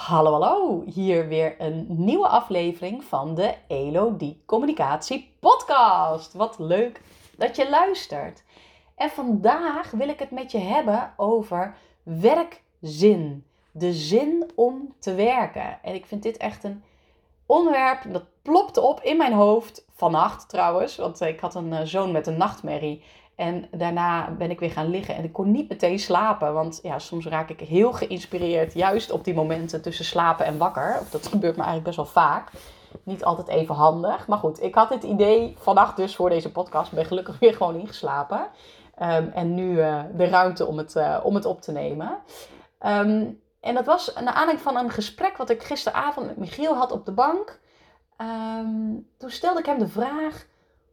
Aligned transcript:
Hallo, 0.00 0.32
hallo. 0.32 0.82
Hier 0.86 1.28
weer 1.28 1.54
een 1.58 1.86
nieuwe 1.88 2.28
aflevering 2.28 3.04
van 3.04 3.34
de 3.34 3.54
Elodie 3.66 4.42
Communicatie 4.46 5.32
Podcast. 5.40 6.32
Wat 6.32 6.58
leuk 6.58 7.02
dat 7.36 7.56
je 7.56 7.70
luistert. 7.70 8.42
En 8.94 9.10
vandaag 9.10 9.90
wil 9.90 10.08
ik 10.08 10.18
het 10.18 10.30
met 10.30 10.52
je 10.52 10.58
hebben 10.58 11.12
over 11.16 11.76
werkzin. 12.02 13.44
De 13.70 13.92
zin 13.92 14.50
om 14.54 14.94
te 14.98 15.14
werken. 15.14 15.82
En 15.82 15.94
ik 15.94 16.06
vind 16.06 16.22
dit 16.22 16.36
echt 16.36 16.64
een 16.64 16.82
onderwerp 17.46 18.12
dat 18.12 18.24
plopte 18.42 18.80
op 18.80 19.00
in 19.00 19.16
mijn 19.16 19.32
hoofd. 19.32 19.84
Vannacht 19.94 20.48
trouwens, 20.48 20.96
want 20.96 21.20
ik 21.20 21.40
had 21.40 21.54
een 21.54 21.72
eh, 21.72 21.84
zoon 21.84 22.12
met 22.12 22.26
een 22.26 22.36
nachtmerrie. 22.36 23.02
En 23.40 23.68
daarna 23.70 24.30
ben 24.30 24.50
ik 24.50 24.60
weer 24.60 24.70
gaan 24.70 24.90
liggen 24.90 25.14
en 25.14 25.24
ik 25.24 25.32
kon 25.32 25.50
niet 25.50 25.68
meteen 25.68 25.98
slapen. 25.98 26.54
Want 26.54 26.80
ja, 26.82 26.98
soms 26.98 27.26
raak 27.26 27.48
ik 27.48 27.60
heel 27.60 27.92
geïnspireerd, 27.92 28.74
juist 28.74 29.10
op 29.10 29.24
die 29.24 29.34
momenten 29.34 29.82
tussen 29.82 30.04
slapen 30.04 30.46
en 30.46 30.58
wakker. 30.58 31.00
Dat 31.10 31.26
gebeurt 31.32 31.56
me 31.56 31.62
eigenlijk 31.62 31.84
best 31.84 31.96
wel 31.96 32.24
vaak. 32.24 32.50
Niet 33.02 33.24
altijd 33.24 33.48
even 33.48 33.74
handig. 33.74 34.26
Maar 34.26 34.38
goed, 34.38 34.62
ik 34.62 34.74
had 34.74 34.88
dit 34.88 35.02
idee 35.02 35.56
vannacht 35.58 35.96
dus 35.96 36.16
voor 36.16 36.28
deze 36.28 36.52
podcast. 36.52 36.92
Ben 36.92 37.04
gelukkig 37.04 37.38
weer 37.38 37.54
gewoon 37.54 37.74
ingeslapen. 37.74 38.40
Um, 39.02 39.30
en 39.34 39.54
nu 39.54 39.70
uh, 39.70 40.02
de 40.14 40.28
ruimte 40.28 40.66
om 40.66 40.78
het, 40.78 40.94
uh, 40.94 41.16
om 41.22 41.34
het 41.34 41.44
op 41.44 41.60
te 41.62 41.72
nemen. 41.72 42.18
Um, 42.86 43.40
en 43.60 43.74
dat 43.74 43.86
was 43.86 44.12
naar 44.14 44.34
aanleiding 44.34 44.60
van 44.60 44.76
een 44.76 44.90
gesprek 44.90 45.36
wat 45.36 45.50
ik 45.50 45.62
gisteravond 45.62 46.26
met 46.26 46.36
Michiel 46.36 46.74
had 46.74 46.92
op 46.92 47.04
de 47.04 47.12
bank. 47.12 47.60
Um, 48.18 49.08
toen 49.18 49.30
stelde 49.30 49.58
ik 49.58 49.66
hem 49.66 49.78
de 49.78 49.88
vraag 49.88 50.48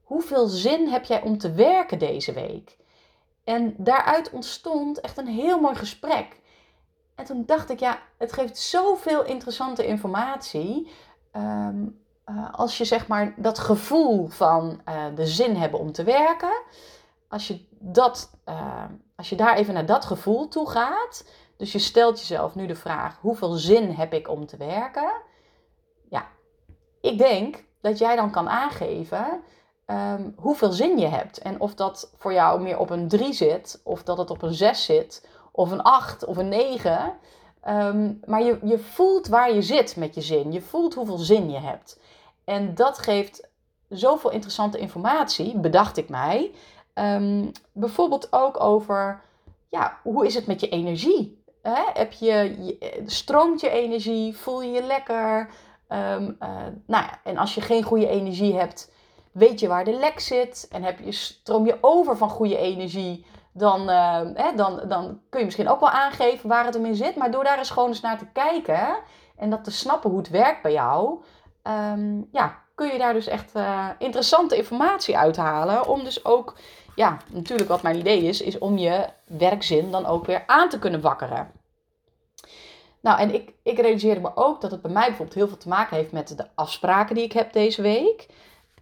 hoeveel 0.07 0.47
zin 0.47 0.87
heb 0.87 1.05
jij 1.05 1.21
om 1.21 1.37
te 1.37 1.51
werken 1.51 1.99
deze 1.99 2.33
week? 2.33 2.77
En 3.43 3.73
daaruit 3.77 4.29
ontstond 4.29 4.99
echt 4.99 5.17
een 5.17 5.27
heel 5.27 5.59
mooi 5.59 5.75
gesprek. 5.75 6.39
En 7.15 7.25
toen 7.25 7.43
dacht 7.45 7.69
ik, 7.69 7.79
ja, 7.79 7.99
het 8.17 8.33
geeft 8.33 8.57
zoveel 8.57 9.25
interessante 9.25 9.85
informatie. 9.85 10.91
Um, 11.35 12.01
uh, 12.25 12.53
als 12.53 12.77
je 12.77 12.85
zeg 12.85 13.07
maar 13.07 13.33
dat 13.37 13.59
gevoel 13.59 14.27
van 14.27 14.81
uh, 14.89 15.05
de 15.15 15.25
zin 15.25 15.55
hebben 15.55 15.79
om 15.79 15.91
te 15.91 16.03
werken, 16.03 16.61
als 17.27 17.47
je, 17.47 17.65
dat, 17.69 18.31
uh, 18.45 18.83
als 19.15 19.29
je 19.29 19.35
daar 19.35 19.55
even 19.55 19.73
naar 19.73 19.85
dat 19.85 20.05
gevoel 20.05 20.47
toe 20.47 20.69
gaat, 20.69 21.29
dus 21.57 21.71
je 21.71 21.79
stelt 21.79 22.19
jezelf 22.19 22.55
nu 22.55 22.65
de 22.65 22.75
vraag: 22.75 23.17
hoeveel 23.21 23.51
zin 23.51 23.91
heb 23.91 24.13
ik 24.13 24.29
om 24.29 24.45
te 24.45 24.57
werken? 24.57 25.11
Ja, 26.09 26.27
ik 27.01 27.17
denk 27.17 27.63
dat 27.81 27.97
jij 27.97 28.15
dan 28.15 28.31
kan 28.31 28.49
aangeven 28.49 29.43
um, 29.87 30.33
hoeveel 30.35 30.71
zin 30.71 30.97
je 30.97 31.07
hebt. 31.07 31.37
En 31.37 31.59
of 31.59 31.75
dat 31.75 32.11
voor 32.17 32.33
jou 32.33 32.61
meer 32.61 32.77
op 32.77 32.89
een 32.89 33.07
3 33.07 33.33
zit, 33.33 33.81
of 33.83 34.03
dat 34.03 34.17
het 34.17 34.29
op 34.29 34.41
een 34.41 34.53
6 34.53 34.85
zit, 34.85 35.27
of 35.51 35.71
een 35.71 35.81
8 35.81 36.25
of 36.25 36.37
een 36.37 36.49
9. 36.49 37.01
Um, 37.01 37.11
ehm, 37.61 38.13
maar 38.25 38.43
je, 38.43 38.59
je 38.63 38.79
voelt 38.79 39.27
waar 39.27 39.53
je 39.53 39.61
zit 39.61 39.95
met 39.95 40.15
je 40.15 40.21
zin. 40.21 40.51
Je 40.51 40.61
voelt 40.61 40.93
hoeveel 40.93 41.17
zin 41.17 41.49
je 41.49 41.59
hebt. 41.59 41.99
En 42.43 42.75
dat 42.75 42.97
geeft 42.97 43.49
zoveel 43.89 44.31
interessante 44.31 44.77
informatie, 44.77 45.57
bedacht 45.57 45.97
ik 45.97 46.09
mij. 46.09 46.51
Um, 46.93 47.51
bijvoorbeeld 47.71 48.33
ook 48.33 48.59
over, 48.59 49.21
ja, 49.69 49.99
hoe 50.03 50.25
is 50.25 50.35
het 50.35 50.47
met 50.47 50.59
je 50.59 50.69
energie? 50.69 51.45
Heb 51.93 52.11
je, 52.11 52.55
je, 52.59 53.03
stroomt 53.05 53.61
je 53.61 53.69
energie? 53.69 54.37
Voel 54.37 54.61
je 54.61 54.71
je 54.71 54.83
lekker? 54.83 55.49
Uh, 55.89 55.97
nou 56.85 57.03
ja, 57.03 57.19
en 57.23 57.37
als 57.37 57.55
je 57.55 57.61
geen 57.61 57.83
goede 57.83 58.07
energie 58.07 58.55
hebt, 58.55 58.91
weet 59.37 59.59
je 59.59 59.67
waar 59.67 59.83
de 59.83 59.93
lek 59.93 60.19
zit 60.19 60.67
en 60.71 60.83
heb 60.83 60.99
je, 60.99 61.11
stroom 61.11 61.65
je 61.65 61.77
over 61.81 62.17
van 62.17 62.29
goede 62.29 62.57
energie, 62.57 63.25
dan, 63.51 63.89
uh, 63.89 64.21
hè, 64.33 64.55
dan, 64.55 64.81
dan 64.87 65.19
kun 65.29 65.39
je 65.39 65.45
misschien 65.45 65.69
ook 65.69 65.79
wel 65.79 65.89
aangeven 65.89 66.49
waar 66.49 66.65
het 66.65 66.73
hem 66.73 66.85
in 66.85 66.95
zit. 66.95 67.15
Maar 67.15 67.31
door 67.31 67.43
daar 67.43 67.57
eens 67.57 67.69
gewoon 67.69 67.89
eens 67.89 68.01
naar 68.01 68.17
te 68.17 68.27
kijken 68.33 68.97
en 69.37 69.49
dat 69.49 69.63
te 69.63 69.71
snappen 69.71 70.09
hoe 70.09 70.19
het 70.19 70.29
werkt 70.29 70.61
bij 70.61 70.71
jou, 70.71 71.19
um, 71.63 72.27
ja, 72.31 72.59
kun 72.75 72.87
je 72.87 72.97
daar 72.97 73.13
dus 73.13 73.27
echt 73.27 73.55
uh, 73.55 73.89
interessante 73.97 74.57
informatie 74.57 75.17
uithalen. 75.17 75.87
Om 75.87 76.03
dus 76.03 76.25
ook, 76.25 76.55
ja, 76.95 77.17
natuurlijk 77.31 77.69
wat 77.69 77.81
mijn 77.81 77.97
idee 77.97 78.23
is, 78.23 78.41
is 78.41 78.57
om 78.57 78.77
je 78.77 79.05
werkzin 79.25 79.91
dan 79.91 80.05
ook 80.05 80.25
weer 80.25 80.43
aan 80.47 80.69
te 80.69 80.79
kunnen 80.79 81.01
wakkeren. 81.01 81.51
Nou, 83.01 83.19
en 83.19 83.33
ik, 83.33 83.53
ik 83.63 83.79
realiseerde 83.79 84.21
me 84.21 84.31
ook 84.35 84.61
dat 84.61 84.71
het 84.71 84.81
bij 84.81 84.91
mij 84.91 85.07
bijvoorbeeld 85.07 85.37
heel 85.37 85.47
veel 85.47 85.57
te 85.57 85.67
maken 85.67 85.97
heeft 85.97 86.11
met 86.11 86.37
de 86.37 86.47
afspraken 86.55 87.15
die 87.15 87.23
ik 87.23 87.33
heb 87.33 87.53
deze 87.53 87.81
week. 87.81 88.27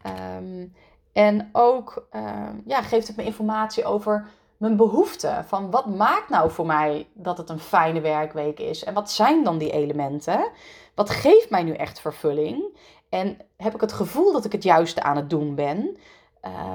Um, 0.06 0.74
en 1.14 1.50
ook 1.52 2.08
uh, 2.16 2.50
ja, 2.66 2.82
geeft 2.82 3.08
het 3.08 3.16
me 3.16 3.24
informatie 3.24 3.86
over 3.86 4.28
mijn 4.58 4.76
behoeften. 4.76 5.46
Van 5.46 5.72
wat 5.72 5.86
maakt 5.86 6.30
nou 6.30 6.52
voor 6.52 6.66
mij 6.66 7.08
dat 7.14 7.38
het 7.38 7.50
een 7.50 7.60
fijne 7.60 8.02
werkweek 8.02 8.60
is? 8.60 8.84
En 8.84 8.94
wat 8.94 9.12
zijn 9.12 9.44
dan 9.44 9.58
die 9.58 9.72
elementen? 9.72 10.50
Wat 10.96 11.10
geeft 11.10 11.50
mij 11.50 11.64
nu 11.64 11.74
echt 11.74 12.00
vervulling? 12.00 12.78
En 13.10 13.38
heb 13.58 13.74
ik 13.74 13.82
het 13.82 13.94
gevoel 13.94 14.32
dat 14.32 14.46
ik 14.46 14.52
het 14.52 14.64
juiste 14.64 15.04
aan 15.04 15.16
het 15.16 15.30
doen 15.30 15.56
ben? 15.56 15.98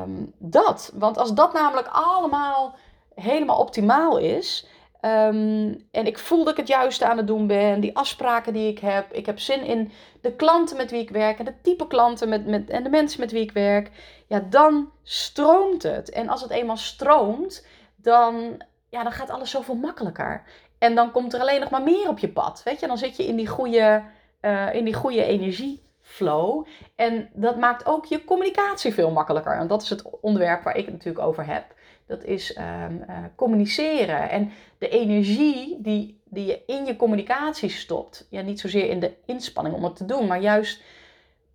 Um, 0.02 0.32
dat. 0.38 0.92
Want 0.94 1.19
als 1.19 1.34
dat 1.34 1.52
namelijk 1.52 1.88
allemaal 1.92 2.74
helemaal 3.14 3.58
optimaal 3.58 4.19
is, 4.19 4.66
Um, 5.05 5.88
en 5.91 6.06
ik 6.06 6.19
voel 6.19 6.44
dat 6.44 6.53
ik 6.53 6.56
het 6.56 6.69
juiste 6.69 7.06
aan 7.06 7.16
het 7.16 7.27
doen 7.27 7.47
ben. 7.47 7.81
Die 7.81 7.97
afspraken 7.97 8.53
die 8.53 8.69
ik 8.69 8.78
heb. 8.78 9.12
Ik 9.12 9.27
heb 9.27 9.38
zin 9.38 9.65
in 9.65 9.93
de 10.21 10.33
klanten 10.33 10.77
met 10.77 10.91
wie 10.91 11.00
ik 11.00 11.11
werk. 11.11 11.38
En 11.38 11.44
de 11.44 11.61
type 11.62 11.87
klanten 11.87 12.28
met, 12.28 12.47
met, 12.47 12.71
en 12.71 12.83
de 12.83 12.88
mensen 12.88 13.21
met 13.21 13.33
wie 13.33 13.43
ik 13.43 13.53
werk. 13.53 13.91
Ja, 14.27 14.41
dan 14.50 14.91
stroomt 15.03 15.83
het. 15.83 16.11
En 16.11 16.28
als 16.28 16.43
het 16.43 16.50
eenmaal 16.50 16.77
stroomt, 16.77 17.66
dan, 17.97 18.62
ja, 18.88 19.03
dan 19.03 19.12
gaat 19.12 19.31
alles 19.31 19.50
zoveel 19.50 19.75
makkelijker. 19.75 20.43
En 20.78 20.94
dan 20.94 21.11
komt 21.11 21.34
er 21.34 21.41
alleen 21.41 21.61
nog 21.61 21.71
maar 21.71 21.82
meer 21.82 22.09
op 22.09 22.19
je 22.19 22.28
pad. 22.28 22.62
Weet 22.65 22.81
je, 22.81 22.87
dan 22.87 22.99
zit 22.99 23.17
je 23.17 23.27
in 23.27 23.37
die 23.37 23.49
goede, 23.49 24.03
uh, 24.41 24.75
in 24.75 24.84
die 24.84 24.94
goede 24.94 25.25
energieflow. 25.25 26.67
En 26.97 27.31
dat 27.32 27.56
maakt 27.56 27.87
ook 27.87 28.05
je 28.05 28.25
communicatie 28.25 28.94
veel 28.94 29.11
makkelijker. 29.11 29.56
En 29.56 29.67
dat 29.67 29.82
is 29.82 29.91
het 29.91 30.21
onderwerp 30.21 30.62
waar 30.62 30.77
ik 30.77 30.84
het 30.84 30.94
natuurlijk 30.94 31.27
over 31.27 31.47
heb. 31.47 31.65
Dat 32.10 32.25
is 32.25 32.56
um, 32.59 33.04
uh, 33.09 33.16
communiceren. 33.37 34.31
En 34.31 34.53
de 34.78 34.88
energie 34.88 35.76
die, 35.81 36.21
die 36.25 36.47
je 36.47 36.62
in 36.66 36.84
je 36.84 36.97
communicatie 36.97 37.69
stopt. 37.69 38.26
Ja, 38.31 38.41
niet 38.41 38.60
zozeer 38.60 38.88
in 38.88 39.00
de 39.00 39.15
inspanning 39.26 39.75
om 39.75 39.84
het 39.84 39.97
te 39.97 40.04
doen, 40.04 40.26
maar 40.26 40.41
juist 40.41 40.82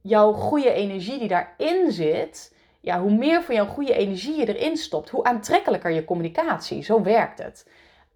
jouw 0.01 0.31
goede 0.31 0.73
energie 0.73 1.19
die 1.19 1.27
daarin 1.27 1.91
zit. 1.91 2.55
Ja, 2.81 3.01
hoe 3.01 3.11
meer 3.11 3.43
van 3.43 3.55
jouw 3.55 3.65
goede 3.65 3.93
energie 3.93 4.35
je 4.35 4.55
erin 4.55 4.77
stopt, 4.77 5.09
hoe 5.09 5.23
aantrekkelijker 5.23 5.91
je 5.91 6.05
communicatie. 6.05 6.83
Zo 6.83 7.01
werkt 7.03 7.37
het. 7.43 7.69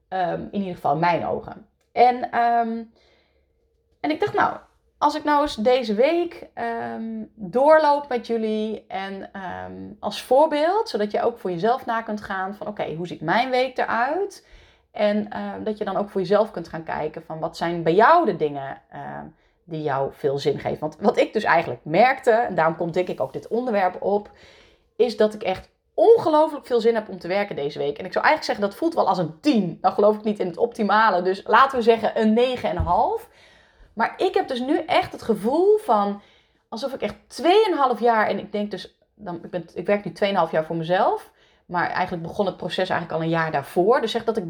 Um, 0.10 0.48
in 0.52 0.60
ieder 0.60 0.76
geval 0.76 0.98
mijn 0.98 1.26
ogen. 1.26 1.68
En, 1.92 2.16
um, 2.40 2.92
en 4.00 4.12
ik 4.12 4.20
dacht, 4.20 4.34
nou, 4.34 4.58
als 5.00 5.16
ik 5.16 5.24
nou 5.24 5.42
eens 5.42 5.56
deze 5.56 5.94
week 5.94 6.48
um, 6.96 7.32
doorloop 7.36 8.08
met 8.10 8.28
jullie 8.28 8.86
en 8.88 9.30
um, 9.66 9.98
als 10.00 10.24
voorbeeld, 10.24 10.90
zodat 10.90 11.12
je 11.12 11.22
ook 11.22 11.40
voor 11.40 11.52
jezelf 11.52 11.86
na 11.86 12.02
kunt 12.02 12.22
gaan 12.22 12.56
van 12.56 12.68
oké, 12.68 12.94
hoe 12.96 13.08
ziet 13.08 13.22
mijn 13.22 13.50
week 13.50 13.78
eruit? 13.78 14.48
En 14.92 15.30
uh, 15.34 15.54
dat 15.64 15.78
je 15.78 15.86
dan 15.86 15.98
ook 15.98 16.10
voor 16.10 16.22
jezelf 16.22 16.52
kunt 16.52 16.68
gaan 16.68 16.84
kijken 16.84 17.24
van 17.24 17.40
wat 17.40 17.58
zijn 17.58 17.84
bij 17.84 17.94
jou 17.94 18.26
de 18.26 18.36
dingen 18.36 18.82
die 19.64 19.82
jou 19.82 20.10
veel 20.14 20.38
zin 20.38 20.60
geven. 20.60 20.80
Want 20.80 20.98
wat 21.00 21.18
ik 21.18 21.34
dus 21.34 21.44
eigenlijk 21.44 21.82
merkte, 21.84 22.32
en 22.32 22.56
daarom 22.56 22.76
komt 22.76 22.94
denk 22.94 23.08
ik 23.08 23.22
ook 23.22 23.34
dit 23.34 23.48
onderwerp 23.48 24.02
op, 24.02 24.32
is 24.96 25.18
dat 25.18 25.34
ik 25.34 25.44
echt 25.44 25.70
ongelooflijk 25.94 26.66
veel 26.66 26.82
zin 26.82 26.96
heb 26.96 27.10
om 27.10 27.20
te 27.20 27.28
werken 27.28 27.56
deze 27.56 27.80
week. 27.80 27.98
En 27.98 28.06
ik 28.06 28.14
zou 28.14 28.26
eigenlijk 28.26 28.44
zeggen 28.44 28.64
dat 28.64 28.76
voelt 28.76 28.94
wel 28.94 29.08
als 29.08 29.18
een 29.18 29.40
10. 29.40 29.78
Dan 29.82 29.92
geloof 29.92 30.16
ik 30.16 30.24
niet 30.24 30.40
in 30.40 30.48
het 30.48 30.58
optimale. 30.58 31.22
Dus 31.22 31.44
laten 31.46 31.78
we 31.78 31.84
zeggen 31.84 32.22
een 32.22 32.58
9,5. 32.58 33.28
Maar 34.00 34.14
ik 34.18 34.34
heb 34.34 34.48
dus 34.48 34.60
nu 34.60 34.78
echt 34.78 35.12
het 35.12 35.22
gevoel 35.22 35.78
van 35.78 36.22
alsof 36.70 36.94
ik 36.94 37.02
echt 37.02 37.16
2,5 37.96 38.00
jaar, 38.00 38.28
en 38.28 38.40
ik 38.40 38.52
denk 38.52 38.72
dus, 38.72 38.98
dan, 39.16 39.40
ik, 39.44 39.50
ben, 39.50 39.66
ik 39.74 39.86
werk 39.86 40.06
nu 40.06 40.12
2,5 40.12 40.52
jaar 40.52 40.66
voor 40.66 40.76
mezelf. 40.76 41.32
Maar 41.66 41.90
eigenlijk 41.90 42.24
begon 42.24 42.46
het 42.46 42.58
proces 42.58 42.90
eigenlijk 42.90 43.12
al 43.12 43.22
een 43.22 43.30
jaar 43.30 43.52
daarvoor. 43.52 44.02
Dus 44.02 44.12
zeg 44.12 44.24
dat 44.24 44.38
ik 44.38 44.44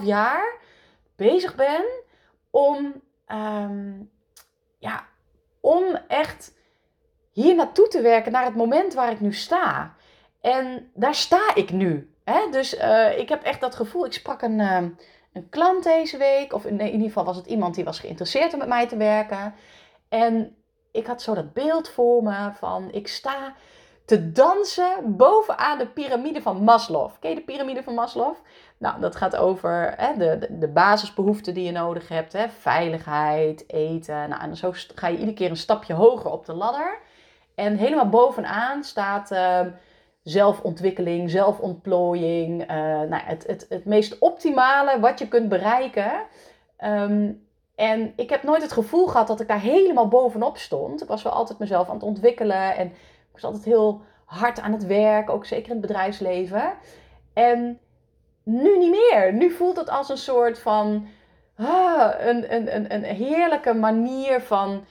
3,5 0.00 0.04
jaar 0.04 0.58
bezig 1.16 1.54
ben 1.54 1.84
om, 2.50 3.02
um, 3.32 4.10
ja, 4.78 5.06
om 5.60 5.84
echt 6.08 6.54
hier 7.32 7.54
naartoe 7.54 7.88
te 7.88 8.00
werken, 8.00 8.32
naar 8.32 8.44
het 8.44 8.56
moment 8.56 8.94
waar 8.94 9.10
ik 9.10 9.20
nu 9.20 9.32
sta. 9.32 9.94
En 10.40 10.90
daar 10.94 11.14
sta 11.14 11.54
ik 11.54 11.70
nu. 11.70 12.14
Hè? 12.24 12.50
Dus 12.50 12.74
uh, 12.74 13.18
ik 13.18 13.28
heb 13.28 13.42
echt 13.42 13.60
dat 13.60 13.74
gevoel. 13.74 14.06
Ik 14.06 14.12
sprak 14.12 14.42
een, 14.42 14.58
uh, 14.58 14.78
een 15.32 15.48
klant 15.48 15.84
deze 15.84 16.16
week. 16.16 16.52
Of 16.52 16.64
in, 16.64 16.80
ieder 16.80 17.00
geval 17.00 17.24
was 17.24 17.36
het 17.36 17.46
iemand 17.46 17.74
die 17.74 17.84
was 17.84 18.00
geïnteresseerd 18.00 18.52
om 18.52 18.58
met 18.58 18.68
mij 18.68 18.88
te 18.88 18.96
werken. 18.96 19.54
En 20.08 20.56
ik 20.90 21.06
had 21.06 21.22
zo 21.22 21.34
dat 21.34 21.52
beeld 21.52 21.88
voor 21.88 22.22
me 22.22 22.50
van 22.52 22.92
ik 22.92 23.08
sta 23.08 23.54
te 24.04 24.32
dansen 24.32 25.16
bovenaan 25.16 25.78
de 25.78 25.86
piramide 25.86 26.42
van 26.42 26.64
Maslow. 26.64 27.10
Ken 27.20 27.30
je 27.30 27.36
de 27.36 27.42
piramide 27.42 27.82
van 27.82 27.94
Maslow? 27.94 28.34
Nou, 28.78 29.00
dat 29.00 29.16
gaat 29.16 29.36
over 29.36 29.94
hè, 29.96 30.16
de, 30.16 30.46
de, 30.50 30.68
basisbehoeften 30.68 31.54
die 31.54 31.64
je 31.64 31.72
nodig 31.72 32.08
hebt. 32.08 32.32
Hè, 32.32 32.48
veiligheid, 32.48 33.64
eten. 33.66 34.28
Nou, 34.28 34.42
en 34.42 34.56
zo 34.56 34.70
ga 34.94 35.06
je 35.06 35.16
iedere 35.16 35.36
keer 35.36 35.50
een 35.50 35.56
stapje 35.56 35.94
hoger 35.94 36.30
op 36.30 36.46
de 36.46 36.52
ladder. 36.52 36.98
En 37.54 37.76
helemaal 37.76 38.08
bovenaan 38.08 38.84
staat... 38.84 39.30
Uh, 39.30 39.60
zelfontwikkeling, 40.22 41.30
zelfontplooiing. 41.30 42.60
Uh, 42.60 42.66
nou, 43.00 43.22
het, 43.24 43.46
het, 43.46 43.66
het 43.68 43.84
meest 43.84 44.18
optimale 44.18 45.00
wat 45.00 45.18
je 45.18 45.28
kunt 45.28 45.48
bereiken. 45.48 46.12
Um, 46.84 47.46
En 47.74 48.12
ik 48.16 48.30
heb 48.30 48.42
nooit 48.42 48.62
het 48.62 48.72
gevoel 48.72 49.06
gehad 49.06 49.26
dat 49.26 49.40
ik 49.40 49.48
daar 49.48 49.60
helemaal 49.60 50.08
bovenop 50.08 50.56
stond. 50.56 51.02
Ik 51.02 51.08
was 51.08 51.22
wel 51.22 51.32
altijd 51.32 51.58
mezelf 51.58 51.88
aan 51.88 51.94
het 51.94 52.02
ontwikkelen 52.02 52.76
en 52.76 52.86
ik 52.86 53.32
was 53.32 53.44
altijd 53.44 53.64
heel 53.64 54.00
hard 54.24 54.60
aan 54.60 54.72
het 54.72 54.86
werk, 54.86 55.30
ook 55.30 55.46
zeker 55.46 55.70
in 55.70 55.76
het 55.76 55.86
bedrijfsleven. 55.86 56.72
En 57.32 57.78
nu 58.42 58.78
niet 58.78 58.90
meer. 58.90 59.32
Nu 59.32 59.50
voelt 59.50 59.76
het 59.76 59.90
als 59.90 60.08
een 60.08 60.18
soort 60.18 60.58
van 60.58 61.06
ah, 61.56 62.10
een, 62.18 62.54
een, 62.54 62.74
een, 62.74 62.94
een 62.94 63.04
heerlijke 63.04 63.74
manier 63.74 64.40
van, 64.40 64.84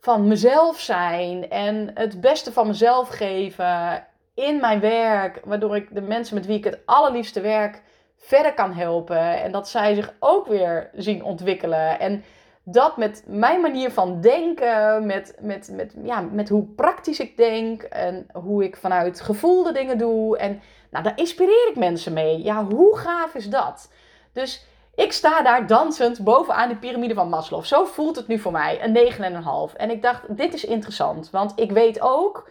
van 0.00 0.28
mezelf 0.28 0.80
zijn 0.80 1.50
en 1.50 1.90
het 1.94 2.20
beste 2.20 2.52
van 2.52 2.66
mezelf 2.66 3.08
geven 3.08 4.06
in 4.38 4.60
mijn 4.60 4.80
werk, 4.80 5.40
waardoor 5.44 5.76
ik 5.76 5.94
de 5.94 6.00
mensen 6.00 6.34
met 6.34 6.46
wie 6.46 6.56
ik 6.56 6.64
het 6.64 6.78
allerliefste 6.84 7.40
werk 7.40 7.82
verder 8.16 8.54
kan 8.54 8.72
helpen 8.72 9.42
en 9.42 9.52
dat 9.52 9.68
zij 9.68 9.94
zich 9.94 10.14
ook 10.18 10.46
weer 10.46 10.90
zien 10.94 11.24
ontwikkelen. 11.24 12.00
En 12.00 12.24
dat 12.64 12.96
met 12.96 13.22
mijn 13.26 13.60
manier 13.60 13.90
van 13.90 14.20
denken, 14.20 15.06
met, 15.06 15.36
met, 15.40 15.70
met, 15.72 15.94
ja, 16.02 16.20
met 16.20 16.48
hoe 16.48 16.64
praktisch 16.64 17.20
ik 17.20 17.36
denk 17.36 17.82
en 17.82 18.26
hoe 18.32 18.64
ik 18.64 18.76
vanuit 18.76 19.20
gevoel 19.20 19.62
de 19.62 19.72
dingen 19.72 19.98
doe. 19.98 20.38
En 20.38 20.60
nou, 20.90 21.04
daar 21.04 21.18
inspireer 21.18 21.68
ik 21.68 21.76
mensen 21.76 22.12
mee. 22.12 22.42
Ja, 22.42 22.64
hoe 22.64 22.96
gaaf 22.96 23.34
is 23.34 23.50
dat? 23.50 23.92
Dus 24.32 24.66
ik 24.94 25.12
sta 25.12 25.42
daar 25.42 25.66
dansend 25.66 26.24
bovenaan 26.24 26.68
de 26.68 26.76
piramide 26.76 27.14
van 27.14 27.28
Maslow. 27.28 27.64
Zo 27.64 27.84
voelt 27.84 28.16
het 28.16 28.26
nu 28.26 28.38
voor 28.38 28.52
mij, 28.52 28.78
een 28.82 29.72
9,5. 29.72 29.76
En 29.76 29.90
ik 29.90 30.02
dacht, 30.02 30.36
dit 30.36 30.54
is 30.54 30.64
interessant, 30.64 31.30
want 31.30 31.52
ik 31.56 31.72
weet 31.72 32.00
ook, 32.00 32.50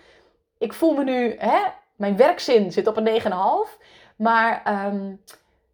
ik 0.58 0.74
voel 0.74 0.94
me 0.94 1.04
nu, 1.04 1.36
hè, 1.38 1.60
mijn 1.96 2.18
werkzin 2.18 2.72
zit 2.72 2.88
op 2.88 2.98
een 2.98 3.22
9,5. 3.22 3.78
Maar 4.16 4.62
ehm, 4.64 5.16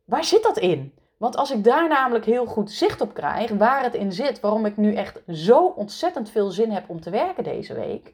waar 0.06 0.24
zit 0.24 0.44
dat 0.44 0.58
in? 0.58 0.94
Want 1.18 1.36
als 1.36 1.52
ik 1.52 1.64
daar 1.64 1.88
namelijk 1.88 2.26
heel 2.26 2.46
goed 2.46 2.72
zicht 2.72 3.02
op 3.02 3.14
krijg, 3.14 3.52
waar 3.52 3.84
het 3.84 3.94
in 3.94 4.12
zit, 4.12 4.40
waarom 4.40 4.66
ik 4.66 4.78
nu 4.78 4.96
echt 4.96 5.22
zo 5.28 5.66
ontzettend 5.66 6.30
veel 6.30 6.52
zin 6.52 6.72
heb 6.72 6.90
om 6.90 7.02
te 7.02 7.10
werken 7.10 7.44
deze 7.44 7.74
week, 7.74 8.14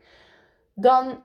dan 0.73 1.23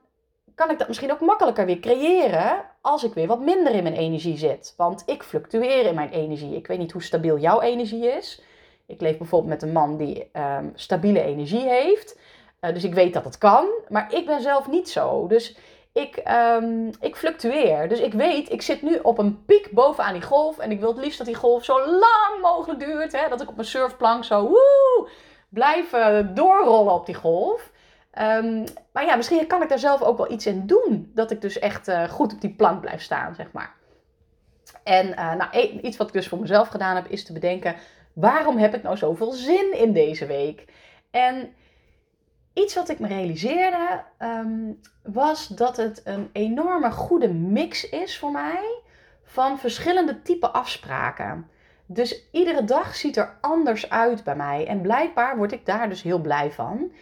kan 0.55 0.71
ik 0.71 0.79
dat 0.79 0.89
misschien 0.89 1.13
ook 1.13 1.21
makkelijker 1.21 1.67
weer 1.67 1.79
creëren 1.81 2.65
als 2.81 3.05
ik 3.05 3.15
weer 3.15 3.27
wat 3.27 3.41
minder 3.41 3.75
in 3.75 3.83
mijn 3.83 3.95
energie 3.95 4.37
zit. 4.37 4.75
Want 4.77 5.03
ik 5.07 5.23
fluctueer 5.23 5.87
in 5.87 5.95
mijn 5.95 6.11
energie. 6.11 6.57
Ik 6.57 6.67
weet 6.67 6.79
niet 6.79 6.93
hoe 6.93 7.03
stabiel 7.03 7.39
jouw 7.39 7.61
energie 7.61 8.07
is. 8.07 8.43
Ik 8.87 9.01
leef 9.01 9.19
bijvoorbeeld 9.19 9.51
met 9.51 9.63
een 9.63 9.73
man 9.73 9.97
die 9.97 10.31
um, 10.33 10.73
stabiele 10.75 11.23
energie 11.23 11.69
heeft. 11.69 12.19
Uh, 12.65 12.75
dus 12.75 12.85
ik 12.85 12.95
weet 12.95 13.15
dat 13.15 13.25
het 13.25 13.39
kan. 13.39 13.69
Maar 13.89 14.15
ik 14.15 14.27
ben 14.27 14.41
zelf 14.41 14.69
niet 14.69 14.91
zo. 14.91 15.27
Dus 15.27 15.57
ik, 15.93 16.23
um, 16.61 16.91
ik 17.01 17.17
fluctueer. 17.17 17.89
Dus 17.89 18.01
ik 18.01 18.13
weet, 18.13 18.51
ik 18.53 18.63
zit 18.63 18.83
nu 18.83 18.99
op 19.03 19.19
een 19.19 19.45
piek 19.45 19.71
bovenaan 19.71 20.13
die 20.13 20.23
golf. 20.23 20.59
En 20.59 20.71
ik 20.71 20.81
wil 20.81 20.89
het 20.89 21.05
liefst 21.05 21.19
dat 21.19 21.27
die 21.27 21.37
golf 21.37 21.65
zo 21.65 21.79
lang 21.87 22.41
mogelijk 22.43 22.81
duurt. 22.81 23.13
Hè? 23.13 23.29
Dat 23.29 23.41
ik 23.41 23.49
op 23.49 23.55
mijn 23.55 23.69
surfplank 23.69 24.25
zo 24.25 24.49
woe, 24.49 25.09
blijf 25.49 25.91
doorrollen 26.35 26.93
op 26.93 27.07
die 27.07 27.15
golf. 27.15 27.73
Um, 28.19 28.65
maar 28.93 29.05
ja, 29.05 29.17
misschien 29.17 29.47
kan 29.47 29.63
ik 29.63 29.69
daar 29.69 29.79
zelf 29.79 30.03
ook 30.03 30.17
wel 30.17 30.33
iets 30.33 30.47
in 30.47 30.67
doen. 30.67 31.11
Dat 31.15 31.31
ik 31.31 31.41
dus 31.41 31.59
echt 31.59 31.89
uh, 31.89 32.09
goed 32.09 32.33
op 32.33 32.41
die 32.41 32.55
plank 32.55 32.81
blijf 32.81 33.03
staan, 33.03 33.35
zeg 33.35 33.53
maar. 33.53 33.75
En 34.83 35.09
nou, 35.09 35.45
e-, 35.51 35.81
iets 35.81 35.97
wat 35.97 36.07
ik 36.07 36.13
dus 36.13 36.29
voor 36.29 36.39
mezelf 36.41 36.69
gedaan 36.69 36.97
heb, 36.97 37.07
is 37.07 37.25
te 37.25 37.33
bedenken: 37.33 37.77
waarom 38.13 38.59
heb 38.59 38.75
ik 38.75 38.83
nou 38.83 38.97
zoveel 38.97 39.33
zin 39.33 39.73
in 39.73 39.93
deze 39.93 40.27
week? 40.27 40.65
En 41.11 41.55
iets 42.55 42.75
wat 42.75 42.89
ik 42.89 42.99
me 42.99 43.07
realiseerde, 43.07 44.03
um, 44.19 44.81
was 45.03 45.49
dat 45.49 45.77
het 45.77 46.01
een 46.05 46.31
enorme 46.33 46.91
goede 46.91 47.29
mix 47.33 47.89
is 47.89 48.19
voor 48.19 48.31
mij 48.31 48.81
van 49.25 49.59
verschillende 49.59 50.23
type 50.23 50.49
afspraken. 50.49 51.49
Dus 51.87 52.29
iedere 52.33 52.65
dag 52.65 52.95
ziet 52.95 53.17
er 53.17 53.37
anders 53.41 53.91
uit 53.91 54.25
bij 54.25 54.37
mij. 54.37 54.67
En 54.67 54.81
blijkbaar 54.81 55.37
word 55.37 55.53
ik 55.53 55.67
daar 55.67 55.89
dus 55.89 56.03
heel 56.03 56.21
blij 56.21 56.51
van. 56.53 56.93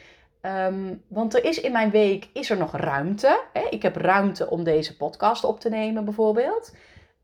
Um, 0.43 1.03
want 1.09 1.35
er 1.35 1.45
is 1.45 1.61
in 1.61 1.73
mijn 1.73 1.91
week 1.91 2.29
is 2.33 2.51
er 2.51 2.57
nog 2.57 2.77
ruimte. 2.77 3.43
Hè? 3.53 3.67
Ik 3.71 3.83
heb 3.83 3.97
ruimte 3.97 4.51
om 4.51 4.65
deze 4.65 4.97
podcast 4.97 5.45
op 5.45 5.61
te 5.61 5.69
nemen, 5.69 6.05
bijvoorbeeld. 6.05 6.75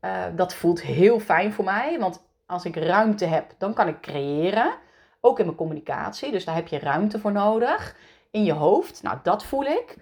Uh, 0.01 0.23
dat 0.35 0.53
voelt 0.53 0.81
heel 0.81 1.19
fijn 1.19 1.53
voor 1.53 1.65
mij. 1.65 1.99
Want 1.99 2.27
als 2.45 2.65
ik 2.65 2.75
ruimte 2.75 3.25
heb, 3.25 3.51
dan 3.57 3.73
kan 3.73 3.87
ik 3.87 4.01
creëren. 4.01 4.73
Ook 5.21 5.39
in 5.39 5.45
mijn 5.45 5.57
communicatie. 5.57 6.31
Dus 6.31 6.45
daar 6.45 6.55
heb 6.55 6.67
je 6.67 6.79
ruimte 6.79 7.19
voor 7.19 7.31
nodig. 7.31 7.95
In 8.31 8.43
je 8.43 8.53
hoofd. 8.53 9.03
Nou, 9.03 9.17
dat 9.23 9.43
voel 9.43 9.63
ik. 9.63 9.95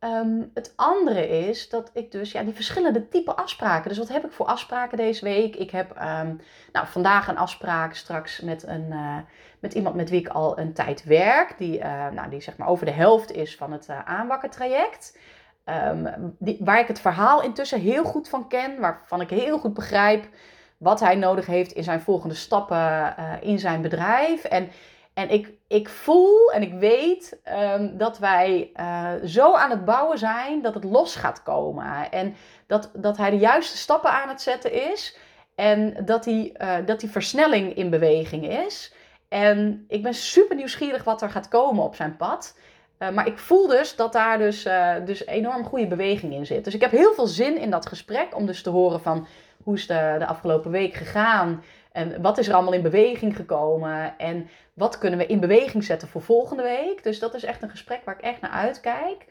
Um, 0.00 0.50
het 0.54 0.72
andere 0.76 1.28
is 1.28 1.68
dat 1.68 1.90
ik 1.94 2.10
dus 2.10 2.32
ja, 2.32 2.42
die 2.42 2.54
verschillende 2.54 3.08
type 3.08 3.36
afspraken. 3.36 3.88
Dus 3.88 3.98
wat 3.98 4.08
heb 4.08 4.24
ik 4.24 4.32
voor 4.32 4.46
afspraken 4.46 4.96
deze 4.96 5.24
week? 5.24 5.56
Ik 5.56 5.70
heb 5.70 5.90
um, 5.90 6.40
nou, 6.72 6.86
vandaag 6.86 7.28
een 7.28 7.38
afspraak 7.38 7.94
straks 7.94 8.40
met, 8.40 8.66
een, 8.66 8.86
uh, 8.90 9.16
met 9.60 9.74
iemand 9.74 9.94
met 9.94 10.10
wie 10.10 10.20
ik 10.20 10.28
al 10.28 10.58
een 10.58 10.72
tijd 10.72 11.04
werk. 11.04 11.58
Die, 11.58 11.78
uh, 11.78 12.08
nou, 12.08 12.30
die 12.30 12.40
zeg 12.40 12.56
maar 12.56 12.68
over 12.68 12.86
de 12.86 12.92
helft 12.92 13.32
is 13.32 13.56
van 13.56 13.72
het 13.72 13.88
uh, 13.90 14.04
aanwakkertraject. 14.04 15.18
Um, 15.64 16.34
die, 16.38 16.56
waar 16.60 16.80
ik 16.80 16.88
het 16.88 17.00
verhaal 17.00 17.42
intussen 17.42 17.80
heel 17.80 18.04
goed 18.04 18.28
van 18.28 18.48
ken. 18.48 18.80
Waarvan 18.80 19.20
ik 19.20 19.30
heel 19.30 19.58
goed 19.58 19.74
begrijp 19.74 20.28
wat 20.76 21.00
hij 21.00 21.14
nodig 21.14 21.46
heeft 21.46 21.72
in 21.72 21.84
zijn 21.84 22.00
volgende 22.00 22.34
stappen 22.34 23.14
in 23.40 23.58
zijn 23.58 23.82
bedrijf. 23.82 24.44
En 24.44 24.70
en 25.18 25.30
ik, 25.30 25.52
ik 25.68 25.88
voel 25.88 26.50
en 26.52 26.62
ik 26.62 26.72
weet 26.72 27.40
um, 27.72 27.96
dat 27.96 28.18
wij 28.18 28.70
uh, 28.76 29.10
zo 29.24 29.54
aan 29.54 29.70
het 29.70 29.84
bouwen 29.84 30.18
zijn 30.18 30.62
dat 30.62 30.74
het 30.74 30.84
los 30.84 31.16
gaat 31.16 31.42
komen. 31.42 32.10
En 32.10 32.34
dat, 32.66 32.90
dat 32.94 33.16
hij 33.16 33.30
de 33.30 33.38
juiste 33.38 33.76
stappen 33.76 34.10
aan 34.10 34.28
het 34.28 34.40
zetten 34.40 34.72
is. 34.90 35.16
En 35.54 36.04
dat 36.04 36.24
die, 36.24 36.52
uh, 36.58 36.76
dat 36.86 37.00
die 37.00 37.10
versnelling 37.10 37.74
in 37.74 37.90
beweging 37.90 38.48
is. 38.48 38.94
En 39.28 39.84
ik 39.88 40.02
ben 40.02 40.14
super 40.14 40.56
nieuwsgierig 40.56 41.04
wat 41.04 41.22
er 41.22 41.30
gaat 41.30 41.48
komen 41.48 41.84
op 41.84 41.94
zijn 41.94 42.16
pad. 42.16 42.58
Uh, 42.98 43.10
maar 43.10 43.26
ik 43.26 43.38
voel 43.38 43.66
dus 43.66 43.96
dat 43.96 44.12
daar 44.12 44.38
dus, 44.38 44.68
dus 45.04 45.26
enorm 45.26 45.64
goede 45.64 45.86
beweging 45.86 46.32
in 46.32 46.46
zit. 46.46 46.64
Dus 46.64 46.74
ik 46.74 46.80
heb 46.80 46.90
heel 46.90 47.12
veel 47.12 47.26
zin 47.26 47.58
in 47.58 47.70
dat 47.70 47.86
gesprek 47.86 48.36
om 48.36 48.46
dus 48.46 48.62
te 48.62 48.70
horen 48.70 49.00
van 49.00 49.26
hoe 49.62 49.74
is 49.74 49.86
de, 49.86 50.16
de 50.18 50.26
afgelopen 50.26 50.70
week 50.70 50.94
gegaan. 50.94 51.62
En 51.98 52.22
wat 52.22 52.38
is 52.38 52.48
er 52.48 52.54
allemaal 52.54 52.72
in 52.72 52.82
beweging 52.82 53.36
gekomen? 53.36 54.18
En 54.18 54.48
wat 54.74 54.98
kunnen 54.98 55.18
we 55.18 55.26
in 55.26 55.40
beweging 55.40 55.84
zetten 55.84 56.08
voor 56.08 56.22
volgende 56.22 56.62
week? 56.62 57.02
Dus 57.02 57.18
dat 57.18 57.34
is 57.34 57.44
echt 57.44 57.62
een 57.62 57.70
gesprek 57.70 58.04
waar 58.04 58.14
ik 58.14 58.24
echt 58.24 58.40
naar 58.40 58.50
uitkijk. 58.50 59.26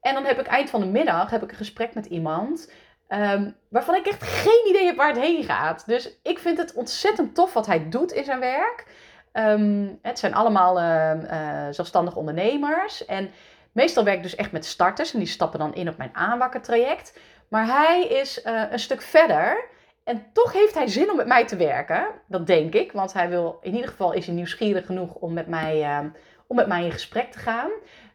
En 0.00 0.14
dan 0.14 0.24
heb 0.24 0.40
ik 0.40 0.46
eind 0.46 0.70
van 0.70 0.80
de 0.80 0.86
middag 0.86 1.30
heb 1.30 1.42
ik 1.42 1.50
een 1.50 1.56
gesprek 1.56 1.94
met 1.94 2.06
iemand. 2.06 2.72
Um, 3.08 3.56
waarvan 3.68 3.94
ik 3.94 4.06
echt 4.06 4.22
geen 4.22 4.68
idee 4.68 4.86
heb 4.86 4.96
waar 4.96 5.08
het 5.08 5.20
heen 5.20 5.44
gaat. 5.44 5.86
Dus 5.86 6.18
ik 6.22 6.38
vind 6.38 6.58
het 6.58 6.72
ontzettend 6.72 7.34
tof 7.34 7.52
wat 7.52 7.66
hij 7.66 7.88
doet 7.88 8.12
in 8.12 8.24
zijn 8.24 8.40
werk. 8.40 8.86
Um, 9.32 9.98
het 10.02 10.18
zijn 10.18 10.34
allemaal 10.34 10.78
uh, 10.78 11.12
uh, 11.22 11.66
zelfstandige 11.70 12.18
ondernemers. 12.18 13.04
En 13.04 13.30
meestal 13.72 14.04
werk 14.04 14.16
ik 14.16 14.22
dus 14.22 14.36
echt 14.36 14.52
met 14.52 14.64
starters. 14.64 15.12
En 15.12 15.18
die 15.18 15.28
stappen 15.28 15.58
dan 15.58 15.74
in 15.74 15.88
op 15.88 15.96
mijn 15.96 16.14
aanwakkertraject. 16.16 17.18
Maar 17.48 17.66
hij 17.66 18.04
is 18.04 18.44
uh, 18.44 18.62
een 18.70 18.78
stuk 18.78 19.02
verder. 19.02 19.70
En 20.04 20.26
toch 20.32 20.52
heeft 20.52 20.74
hij 20.74 20.88
zin 20.88 21.10
om 21.10 21.16
met 21.16 21.26
mij 21.26 21.46
te 21.46 21.56
werken. 21.56 22.06
Dat 22.26 22.46
denk 22.46 22.74
ik. 22.74 22.92
Want 22.92 23.12
hij 23.12 23.28
wil, 23.28 23.58
in 23.60 23.74
ieder 23.74 23.90
geval 23.90 24.12
is 24.12 24.26
hij 24.26 24.34
nieuwsgierig 24.34 24.86
genoeg 24.86 25.14
om 25.14 25.32
met 25.32 25.46
mij, 25.46 25.80
uh, 25.80 25.98
om 26.46 26.56
met 26.56 26.66
mij 26.66 26.84
in 26.84 26.92
gesprek 26.92 27.32
te 27.32 27.38
gaan. 27.38 27.70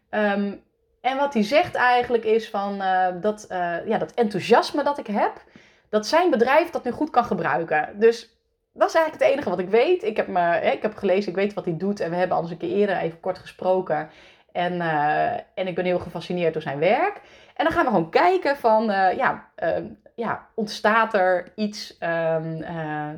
Um, 0.10 0.64
en 1.02 1.18
wat 1.18 1.34
hij 1.34 1.44
zegt 1.44 1.76
eigenlijk 1.76 2.24
is 2.24 2.50
van 2.50 2.82
uh, 2.82 3.08
dat, 3.22 3.48
uh, 3.52 3.88
ja, 3.88 3.98
dat 3.98 4.14
enthousiasme 4.14 4.84
dat 4.84 4.98
ik 4.98 5.08
heb. 5.08 5.44
Dat 5.90 6.08
zijn 6.08 6.30
bedrijf 6.30 6.70
dat 6.70 6.84
nu 6.84 6.92
goed 6.92 7.10
kan 7.10 7.26
gebruiken. 7.26 7.90
Dus 8.00 8.38
dat 8.74 8.90
is 8.90 8.96
eigenlijk 8.96 9.24
het 9.24 9.34
enige 9.34 9.50
wat 9.50 9.60
ik 9.60 9.70
weet. 9.70 10.04
Ik 10.04 10.18
heb, 10.18 10.28
me, 10.28 10.60
ik 10.62 10.82
heb 10.82 10.96
gelezen, 10.96 11.30
ik 11.30 11.36
weet 11.36 11.54
wat 11.54 11.66
hij 11.66 11.78
doet. 11.78 12.00
En 12.00 12.10
we 12.10 12.16
hebben 12.16 12.38
al 12.38 12.44
eens 12.44 12.52
een 12.52 12.58
keer 12.58 12.76
eerder 12.76 12.98
even 12.98 13.20
kort 13.20 13.38
gesproken. 13.38 14.10
En, 14.52 14.74
uh, 14.74 15.34
en 15.34 15.68
ik 15.68 15.76
ben 15.76 15.86
heel 15.86 16.00
gefascineerd 16.00 16.54
door 16.54 16.62
zijn 16.62 16.80
werk. 16.80 17.22
En 17.56 17.64
dan 17.66 17.74
gaan 17.74 17.84
we 17.84 17.92
gewoon 17.92 18.10
kijken 18.10 18.58
van, 18.58 18.84
ja, 19.16 19.50
uh, 19.64 19.70
ja, 20.18 20.48
ontstaat 20.54 21.14
er 21.14 21.52
iets 21.56 21.98
um, 22.00 22.66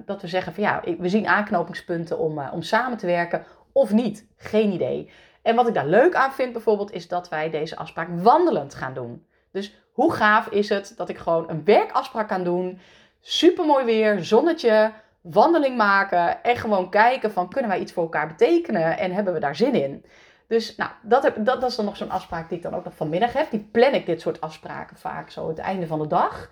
dat 0.06 0.22
we 0.22 0.28
zeggen 0.28 0.54
van 0.54 0.64
ja, 0.64 0.82
we 0.98 1.10
zien 1.10 1.28
aanknopingspunten 1.28 2.18
om, 2.18 2.40
om 2.40 2.62
samen 2.62 2.98
te 2.98 3.06
werken 3.06 3.44
of 3.72 3.92
niet? 3.92 4.28
Geen 4.38 4.72
idee. 4.72 5.12
En 5.42 5.56
wat 5.56 5.68
ik 5.68 5.74
daar 5.74 5.86
leuk 5.86 6.16
aan 6.16 6.34
vind 6.34 6.54
bijvoorbeeld 6.54 6.92
is 6.92 7.08
dat 7.08 7.30
wij 7.30 7.50
deze 7.50 7.76
afspraak 7.76 8.08
wandelend 8.12 8.76
gaan 8.76 8.94
doen. 8.94 9.26
Dus 9.52 9.82
hoe 9.92 10.14
gaaf 10.14 10.48
is 10.48 10.70
het 10.70 10.94
dat 10.98 11.10
ik 11.10 11.18
gewoon 11.18 11.50
een 11.50 11.64
werkafspraak 11.64 12.28
kan 12.28 12.44
doen, 12.44 12.80
super 13.20 13.66
mooi 13.66 13.86
weer, 13.86 14.24
zonnetje, 14.24 14.92
wandeling 15.22 15.78
maken 15.78 16.44
en 16.44 16.56
gewoon 16.56 16.90
kijken 16.90 17.32
van 17.32 17.50
kunnen 17.50 17.70
wij 17.70 17.80
iets 17.80 17.94
voor 17.94 18.04
elkaar 18.04 18.28
betekenen 18.28 18.98
en 18.98 19.12
hebben 19.12 19.34
we 19.34 19.40
daar 19.40 19.56
zin 19.56 19.74
in? 19.74 20.06
Dus 20.48 20.76
nou, 20.76 20.92
dat, 21.02 21.24
heb, 21.24 21.36
dat, 21.36 21.62
dat 21.62 21.70
is 21.70 21.76
dan 21.76 21.86
nog 21.86 21.98
zo'n 21.98 22.12
afspraak 22.12 22.50
die 22.50 22.58
ik 22.58 22.64
dan 22.64 22.76
ook 22.76 22.84
nog 22.84 22.96
vanmiddag 22.96 23.34
heb. 23.34 23.52
Die 23.52 23.70
plan 23.72 23.94
ik 23.94 24.06
dit 24.06 24.22
soort 24.22 24.42
afspraken 24.42 24.98
vaak 24.98 25.30
zo 25.30 25.48
het 25.48 25.58
einde 25.58 25.88
van 25.88 26.00
de 26.00 26.08
dag. 26.08 26.50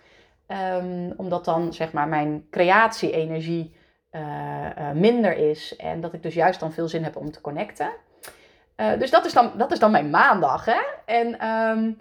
Um, 0.48 1.14
omdat 1.18 1.46
dan 1.46 1.74
zeg 1.74 1.92
maar 1.92 2.08
mijn 2.08 2.48
creatie-energie 2.52 3.76
uh, 4.12 4.22
uh, 4.78 4.92
minder 4.92 5.38
is. 5.38 5.76
En 5.76 6.02
dat 6.02 6.14
ik 6.14 6.24
dus 6.24 6.34
juist 6.34 6.60
dan 6.60 6.72
veel 6.72 6.88
zin 6.88 7.04
heb 7.04 7.16
om 7.16 7.32
te 7.32 7.42
connecten. 7.42 7.92
Uh, 8.78 9.00
dus 9.00 9.12
dat 9.12 9.26
is, 9.26 9.34
dan, 9.34 9.52
dat 9.58 9.72
is 9.72 9.80
dan 9.80 9.92
mijn 9.92 10.10
maandag. 10.10 10.66
Hè? 10.66 10.82
En 11.06 11.48
um, 11.48 11.98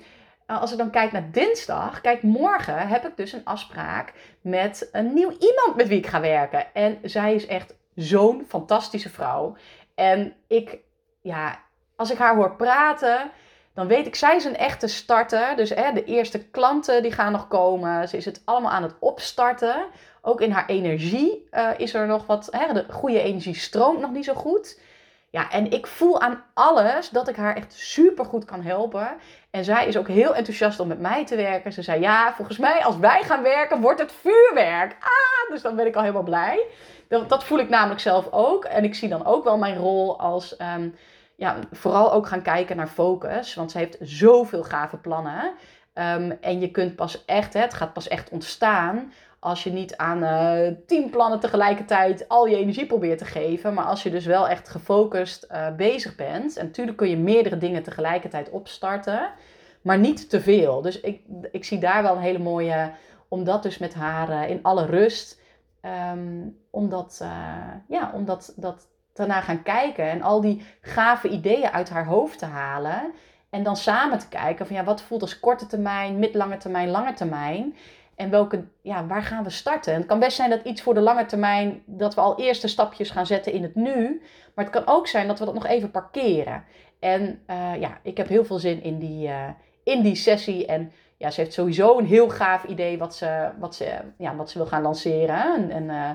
als 0.46 0.72
ik 0.72 0.78
dan 0.78 0.90
kijk 0.90 1.12
naar 1.12 1.30
dinsdag, 1.30 2.00
kijk, 2.00 2.22
morgen 2.22 2.88
heb 2.88 3.06
ik 3.06 3.16
dus 3.16 3.32
een 3.32 3.44
afspraak 3.44 4.12
met 4.40 4.88
een 4.92 5.14
nieuw 5.14 5.30
iemand 5.30 5.76
met 5.76 5.88
wie 5.88 5.98
ik 5.98 6.06
ga 6.06 6.20
werken. 6.20 6.74
En 6.74 6.98
zij 7.02 7.34
is 7.34 7.46
echt 7.46 7.74
zo'n 7.94 8.44
fantastische 8.48 9.10
vrouw. 9.10 9.56
En 9.94 10.34
ik, 10.46 10.78
ja, 11.20 11.58
als 11.96 12.10
ik 12.10 12.18
haar 12.18 12.36
hoor 12.36 12.56
praten, 12.56 13.30
dan 13.76 13.86
weet 13.86 14.06
ik, 14.06 14.14
zij 14.14 14.36
is 14.36 14.44
een 14.44 14.56
echte 14.56 14.86
starter. 14.86 15.56
Dus 15.56 15.70
hè, 15.70 15.92
de 15.92 16.04
eerste 16.04 16.38
klanten 16.38 17.02
die 17.02 17.12
gaan 17.12 17.32
nog 17.32 17.48
komen. 17.48 18.08
Ze 18.08 18.16
is 18.16 18.24
het 18.24 18.42
allemaal 18.44 18.70
aan 18.70 18.82
het 18.82 18.94
opstarten. 18.98 19.84
Ook 20.22 20.40
in 20.40 20.50
haar 20.50 20.66
energie 20.66 21.48
uh, 21.52 21.68
is 21.76 21.94
er 21.94 22.06
nog 22.06 22.26
wat, 22.26 22.48
hè, 22.50 22.72
de 22.72 22.84
goede 22.90 23.20
energie 23.20 23.54
stroomt 23.54 24.00
nog 24.00 24.10
niet 24.10 24.24
zo 24.24 24.34
goed. 24.34 24.80
Ja, 25.30 25.50
en 25.50 25.70
ik 25.70 25.86
voel 25.86 26.20
aan 26.20 26.44
alles 26.54 27.10
dat 27.10 27.28
ik 27.28 27.36
haar 27.36 27.56
echt 27.56 27.72
super 27.72 28.24
goed 28.24 28.44
kan 28.44 28.62
helpen. 28.62 29.08
En 29.50 29.64
zij 29.64 29.86
is 29.86 29.96
ook 29.96 30.08
heel 30.08 30.34
enthousiast 30.34 30.80
om 30.80 30.88
met 30.88 31.00
mij 31.00 31.26
te 31.26 31.36
werken. 31.36 31.72
Ze 31.72 31.82
zei: 31.82 32.00
Ja, 32.00 32.34
volgens 32.34 32.58
mij 32.58 32.84
als 32.84 32.96
wij 32.96 33.22
gaan 33.22 33.42
werken, 33.42 33.80
wordt 33.80 34.00
het 34.00 34.12
vuurwerk. 34.12 34.96
Ah, 35.00 35.50
dus 35.50 35.62
dan 35.62 35.76
ben 35.76 35.86
ik 35.86 35.94
al 35.94 36.00
helemaal 36.02 36.22
blij. 36.22 36.66
Dat, 37.08 37.28
dat 37.28 37.44
voel 37.44 37.58
ik 37.58 37.68
namelijk 37.68 38.00
zelf 38.00 38.28
ook. 38.30 38.64
En 38.64 38.84
ik 38.84 38.94
zie 38.94 39.08
dan 39.08 39.26
ook 39.26 39.44
wel 39.44 39.58
mijn 39.58 39.76
rol 39.76 40.20
als. 40.20 40.56
Um, 40.76 40.94
ja, 41.36 41.58
vooral 41.72 42.12
ook 42.12 42.26
gaan 42.26 42.42
kijken 42.42 42.76
naar 42.76 42.88
focus. 42.88 43.54
Want 43.54 43.70
ze 43.70 43.78
heeft 43.78 43.96
zoveel 44.00 44.62
gave 44.62 44.96
plannen. 44.96 45.52
Um, 45.94 46.30
en 46.40 46.60
je 46.60 46.70
kunt 46.70 46.96
pas 46.96 47.24
echt, 47.24 47.54
hè, 47.54 47.60
het 47.60 47.74
gaat 47.74 47.92
pas 47.92 48.08
echt 48.08 48.30
ontstaan 48.30 49.12
als 49.38 49.64
je 49.64 49.70
niet 49.70 49.96
aan 49.96 50.22
uh, 50.22 50.74
tien 50.86 51.10
plannen 51.10 51.40
tegelijkertijd 51.40 52.28
al 52.28 52.46
je 52.46 52.56
energie 52.56 52.86
probeert 52.86 53.18
te 53.18 53.24
geven. 53.24 53.74
Maar 53.74 53.84
als 53.84 54.02
je 54.02 54.10
dus 54.10 54.26
wel 54.26 54.48
echt 54.48 54.68
gefocust 54.68 55.46
uh, 55.50 55.74
bezig 55.74 56.14
bent. 56.14 56.56
En 56.56 56.66
natuurlijk 56.66 56.96
kun 56.96 57.08
je 57.08 57.16
meerdere 57.16 57.58
dingen 57.58 57.82
tegelijkertijd 57.82 58.50
opstarten. 58.50 59.30
Maar 59.82 59.98
niet 59.98 60.30
te 60.30 60.40
veel. 60.40 60.82
Dus 60.82 61.00
ik, 61.00 61.22
ik 61.52 61.64
zie 61.64 61.78
daar 61.78 62.02
wel 62.02 62.16
een 62.16 62.22
hele 62.22 62.38
mooie. 62.38 62.90
Om 63.28 63.44
dat 63.44 63.62
dus 63.62 63.78
met 63.78 63.94
haar 63.94 64.30
uh, 64.30 64.50
in 64.50 64.62
alle 64.62 64.86
rust. 64.86 65.40
Um, 66.12 66.58
om 66.70 66.88
dat, 66.88 67.24
ja, 67.88 68.10
om 68.14 68.24
dat, 68.24 68.52
dat 68.56 68.88
daarna 69.16 69.40
gaan 69.40 69.62
kijken. 69.62 70.10
En 70.10 70.22
al 70.22 70.40
die 70.40 70.62
gave 70.80 71.28
ideeën 71.28 71.70
uit 71.70 71.88
haar 71.88 72.06
hoofd 72.06 72.38
te 72.38 72.46
halen. 72.46 73.12
En 73.50 73.62
dan 73.62 73.76
samen 73.76 74.18
te 74.18 74.28
kijken 74.28 74.66
van 74.66 74.76
ja, 74.76 74.84
wat 74.84 75.02
voelt 75.02 75.22
als 75.22 75.40
korte 75.40 75.66
termijn, 75.66 76.18
middellange 76.18 76.56
termijn, 76.56 76.88
lange 76.88 77.12
termijn. 77.12 77.76
En 78.14 78.30
welke, 78.30 78.64
ja, 78.82 79.06
waar 79.06 79.22
gaan 79.22 79.44
we 79.44 79.50
starten? 79.50 79.92
En 79.92 79.98
het 79.98 80.08
kan 80.08 80.18
best 80.18 80.36
zijn 80.36 80.50
dat 80.50 80.64
iets 80.64 80.82
voor 80.82 80.94
de 80.94 81.00
lange 81.00 81.26
termijn, 81.26 81.82
dat 81.84 82.14
we 82.14 82.20
al 82.20 82.38
eerste 82.38 82.68
stapjes 82.68 83.10
gaan 83.10 83.26
zetten 83.26 83.52
in 83.52 83.62
het 83.62 83.74
nu. 83.74 84.22
Maar 84.54 84.64
het 84.64 84.74
kan 84.74 84.86
ook 84.86 85.06
zijn 85.06 85.26
dat 85.26 85.38
we 85.38 85.44
dat 85.44 85.54
nog 85.54 85.66
even 85.66 85.90
parkeren. 85.90 86.64
En 87.00 87.42
uh, 87.50 87.80
ja, 87.80 87.98
ik 88.02 88.16
heb 88.16 88.28
heel 88.28 88.44
veel 88.44 88.58
zin 88.58 88.82
in 88.82 88.98
die, 88.98 89.28
uh, 89.28 89.48
in 89.82 90.02
die 90.02 90.14
sessie. 90.14 90.66
En 90.66 90.92
ja, 91.16 91.30
ze 91.30 91.40
heeft 91.40 91.52
sowieso 91.52 91.98
een 91.98 92.06
heel 92.06 92.28
gaaf 92.28 92.64
idee 92.64 92.98
wat 92.98 93.14
ze, 93.14 93.48
wat 93.58 93.74
ze, 93.74 93.98
ja, 94.18 94.36
wat 94.36 94.50
ze 94.50 94.58
wil 94.58 94.66
gaan 94.66 94.82
lanceren. 94.82 95.54
En, 95.54 95.70
en, 95.70 95.84
uh, 95.84 96.10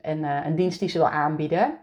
en 0.00 0.46
een 0.46 0.56
dienst 0.56 0.80
die 0.80 0.88
ze 0.88 0.98
wil 0.98 1.08
aanbieden. 1.08 1.78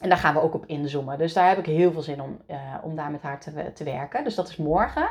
En 0.00 0.08
daar 0.08 0.18
gaan 0.18 0.34
we 0.34 0.40
ook 0.40 0.54
op 0.54 0.66
inzoomen. 0.66 1.18
Dus 1.18 1.32
daar 1.32 1.48
heb 1.48 1.58
ik 1.58 1.66
heel 1.66 1.92
veel 1.92 2.02
zin 2.02 2.22
om, 2.22 2.40
om 2.82 2.96
daar 2.96 3.10
met 3.10 3.22
haar 3.22 3.40
te, 3.40 3.72
te 3.74 3.84
werken. 3.84 4.24
Dus 4.24 4.34
dat 4.34 4.48
is 4.48 4.56
morgen. 4.56 5.08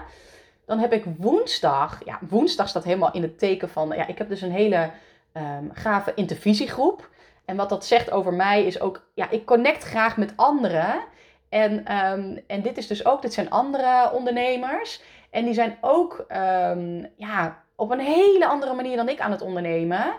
Dan 0.65 0.79
heb 0.79 0.93
ik 0.93 1.05
woensdag, 1.17 2.01
ja, 2.05 2.19
woensdag 2.29 2.69
staat 2.69 2.83
helemaal 2.83 3.11
in 3.11 3.21
het 3.21 3.39
teken 3.39 3.69
van, 3.69 3.89
ja, 3.95 4.07
ik 4.07 4.17
heb 4.17 4.29
dus 4.29 4.41
een 4.41 4.51
hele 4.51 4.91
um, 5.33 5.69
gave 5.73 6.13
intervisiegroep. 6.13 7.09
En 7.45 7.55
wat 7.55 7.69
dat 7.69 7.85
zegt 7.85 8.11
over 8.11 8.33
mij 8.33 8.65
is 8.65 8.79
ook, 8.79 9.09
ja, 9.13 9.29
ik 9.29 9.45
connect 9.45 9.83
graag 9.83 10.17
met 10.17 10.33
anderen. 10.35 11.03
En, 11.49 11.71
um, 11.95 12.43
en 12.47 12.61
dit 12.61 12.77
is 12.77 12.87
dus 12.87 13.05
ook, 13.05 13.21
dit 13.21 13.33
zijn 13.33 13.49
andere 13.49 14.11
ondernemers. 14.13 15.01
En 15.29 15.45
die 15.45 15.53
zijn 15.53 15.77
ook 15.81 16.25
um, 16.71 17.07
ja, 17.15 17.63
op 17.75 17.91
een 17.91 17.99
hele 17.99 18.47
andere 18.47 18.73
manier 18.73 18.95
dan 18.95 19.09
ik 19.09 19.19
aan 19.19 19.31
het 19.31 19.41
ondernemen. 19.41 20.13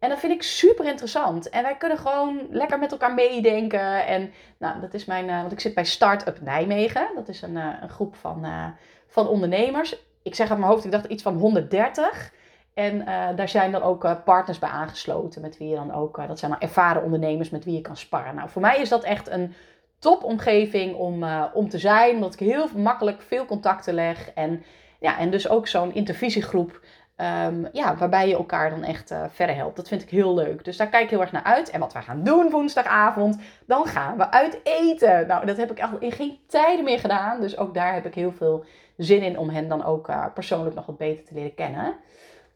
En 0.00 0.08
dat 0.08 0.18
vind 0.18 0.32
ik 0.32 0.42
super 0.42 0.84
interessant. 0.84 1.48
En 1.48 1.62
wij 1.62 1.76
kunnen 1.76 1.98
gewoon 1.98 2.46
lekker 2.50 2.78
met 2.78 2.92
elkaar 2.92 3.14
meedenken. 3.14 4.06
En 4.06 4.32
nou, 4.58 4.80
dat 4.80 4.94
is 4.94 5.04
mijn, 5.04 5.28
uh, 5.28 5.40
want 5.40 5.52
ik 5.52 5.60
zit 5.60 5.74
bij 5.74 5.84
Startup 5.84 6.40
Nijmegen. 6.40 7.10
Dat 7.14 7.28
is 7.28 7.42
een, 7.42 7.56
uh, 7.56 7.66
een 7.80 7.88
groep 7.88 8.14
van, 8.14 8.44
uh, 8.44 8.66
van 9.06 9.28
ondernemers. 9.28 9.96
Ik 10.22 10.34
zeg 10.34 10.50
uit 10.50 10.58
mijn 10.58 10.70
hoofd, 10.70 10.84
ik 10.84 10.90
dacht 10.90 11.04
iets 11.04 11.22
van 11.22 11.36
130. 11.36 12.32
En 12.74 13.04
daar 13.36 13.48
zijn 13.48 13.72
dan 13.72 13.82
ook 13.82 14.24
partners 14.24 14.58
bij 14.58 14.68
aangesloten, 14.68 15.40
met 15.40 15.58
wie 15.58 15.68
je 15.68 15.74
dan 15.74 15.94
ook, 15.94 16.26
dat 16.26 16.38
zijn 16.38 16.50
dan 16.50 16.60
ervaren 16.60 17.02
ondernemers 17.02 17.50
met 17.50 17.64
wie 17.64 17.74
je 17.74 17.80
kan 17.80 17.96
sparren. 17.96 18.34
Nou, 18.34 18.48
voor 18.48 18.62
mij 18.62 18.80
is 18.80 18.88
dat 18.88 19.04
echt 19.04 19.28
een 19.28 19.54
topomgeving 19.98 20.94
om, 20.94 21.24
om 21.52 21.68
te 21.68 21.78
zijn, 21.78 22.14
omdat 22.14 22.32
ik 22.32 22.38
heel 22.40 22.68
makkelijk 22.76 23.22
veel 23.22 23.44
contacten 23.44 23.94
leg. 23.94 24.30
En, 24.34 24.62
ja, 25.00 25.18
en 25.18 25.30
dus 25.30 25.48
ook 25.48 25.66
zo'n 25.66 25.94
intervisiegroep, 25.94 26.80
um, 27.20 27.68
ja, 27.72 27.96
waarbij 27.96 28.28
je 28.28 28.34
elkaar 28.34 28.70
dan 28.70 28.82
echt 28.82 29.14
verder 29.30 29.56
helpt. 29.56 29.76
Dat 29.76 29.88
vind 29.88 30.02
ik 30.02 30.10
heel 30.10 30.34
leuk. 30.34 30.64
Dus 30.64 30.76
daar 30.76 30.88
kijk 30.88 31.04
ik 31.04 31.10
heel 31.10 31.20
erg 31.20 31.32
naar 31.32 31.42
uit. 31.42 31.70
En 31.70 31.80
wat 31.80 31.92
we 31.92 32.02
gaan 32.02 32.22
doen 32.22 32.50
woensdagavond, 32.50 33.40
dan 33.66 33.86
gaan 33.86 34.16
we 34.16 34.30
uit 34.30 34.60
eten. 34.62 35.26
Nou, 35.26 35.46
dat 35.46 35.56
heb 35.56 35.70
ik 35.70 35.78
echt 35.78 35.92
in 35.98 36.12
geen 36.12 36.38
tijden 36.46 36.84
meer 36.84 36.98
gedaan. 36.98 37.40
Dus 37.40 37.56
ook 37.56 37.74
daar 37.74 37.94
heb 37.94 38.06
ik 38.06 38.14
heel 38.14 38.32
veel 38.32 38.64
zin 38.96 39.22
in 39.22 39.38
om 39.38 39.48
hen 39.48 39.68
dan 39.68 39.84
ook 39.84 40.08
uh, 40.08 40.24
persoonlijk 40.34 40.74
nog 40.74 40.86
wat 40.86 40.98
beter 40.98 41.24
te 41.24 41.34
leren 41.34 41.54
kennen. 41.54 41.94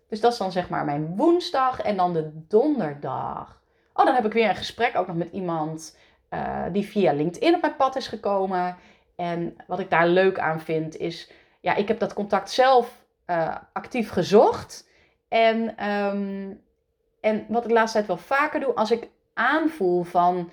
Dus 0.09 0.21
dat 0.21 0.33
is 0.33 0.38
dan 0.38 0.52
zeg 0.52 0.68
maar 0.68 0.85
mijn 0.85 1.16
woensdag 1.16 1.80
en 1.80 1.97
dan 1.97 2.12
de 2.12 2.30
donderdag. 2.49 3.62
Oh, 3.94 4.04
dan 4.04 4.14
heb 4.14 4.25
ik 4.25 4.33
weer 4.33 4.49
een 4.49 4.56
gesprek 4.56 4.97
ook 4.97 5.06
nog 5.06 5.16
met 5.16 5.33
iemand 5.33 5.99
uh, 6.30 6.62
die 6.73 6.87
via 6.87 7.12
LinkedIn 7.12 7.54
op 7.54 7.61
mijn 7.61 7.76
pad 7.76 7.97
is 7.97 8.09
gekomen. 8.09 8.76
En 9.16 9.56
wat 9.66 9.78
ik 9.78 9.90
daar 9.90 10.09
leuk 10.09 10.38
aan 10.38 10.61
vind 10.61 10.97
is, 10.97 11.30
ja, 11.61 11.75
ik 11.75 11.88
heb 11.88 11.99
dat 11.99 12.14
contact 12.14 12.50
zelf 12.50 13.03
uh, 13.26 13.57
actief 13.73 14.11
gezocht. 14.11 14.88
En, 15.28 15.88
um, 15.88 16.61
en 17.21 17.47
wat 17.49 17.62
ik 17.62 17.69
de 17.69 17.75
laatste 17.75 17.97
tijd 17.97 18.07
wel 18.07 18.16
vaker 18.16 18.61
doe, 18.61 18.75
als 18.75 18.90
ik 18.90 19.09
aanvoel 19.35 20.02
van, 20.02 20.50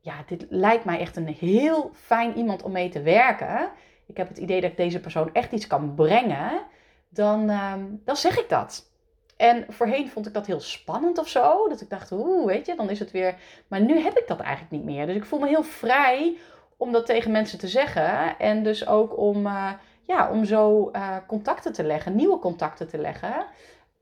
ja, 0.00 0.14
dit 0.26 0.46
lijkt 0.48 0.84
mij 0.84 0.98
echt 0.98 1.16
een 1.16 1.28
heel 1.28 1.90
fijn 1.94 2.36
iemand 2.36 2.62
om 2.62 2.72
mee 2.72 2.88
te 2.88 3.02
werken 3.02 3.70
ik 4.06 4.16
heb 4.16 4.28
het 4.28 4.38
idee 4.38 4.60
dat 4.60 4.70
ik 4.70 4.76
deze 4.76 5.00
persoon 5.00 5.30
echt 5.32 5.52
iets 5.52 5.66
kan 5.66 5.94
brengen, 5.94 6.62
dan, 7.08 7.50
uh, 7.50 7.72
dan 8.04 8.16
zeg 8.16 8.38
ik 8.38 8.48
dat. 8.48 8.90
En 9.36 9.66
voorheen 9.68 10.08
vond 10.08 10.26
ik 10.26 10.34
dat 10.34 10.46
heel 10.46 10.60
spannend 10.60 11.18
of 11.18 11.28
zo. 11.28 11.68
Dat 11.68 11.80
ik 11.80 11.90
dacht, 11.90 12.12
oeh, 12.12 12.46
weet 12.46 12.66
je, 12.66 12.74
dan 12.74 12.90
is 12.90 12.98
het 12.98 13.10
weer. 13.10 13.34
Maar 13.66 13.80
nu 13.80 14.00
heb 14.00 14.18
ik 14.18 14.26
dat 14.26 14.40
eigenlijk 14.40 14.70
niet 14.70 14.84
meer. 14.84 15.06
Dus 15.06 15.16
ik 15.16 15.24
voel 15.24 15.38
me 15.38 15.48
heel 15.48 15.62
vrij 15.62 16.36
om 16.76 16.92
dat 16.92 17.06
tegen 17.06 17.30
mensen 17.30 17.58
te 17.58 17.68
zeggen. 17.68 18.38
En 18.38 18.62
dus 18.62 18.86
ook 18.86 19.18
om, 19.18 19.46
uh, 19.46 19.72
ja, 20.06 20.30
om 20.30 20.44
zo 20.44 20.90
uh, 20.92 21.16
contacten 21.26 21.72
te 21.72 21.84
leggen, 21.84 22.16
nieuwe 22.16 22.38
contacten 22.38 22.88
te 22.88 22.98
leggen. 22.98 23.46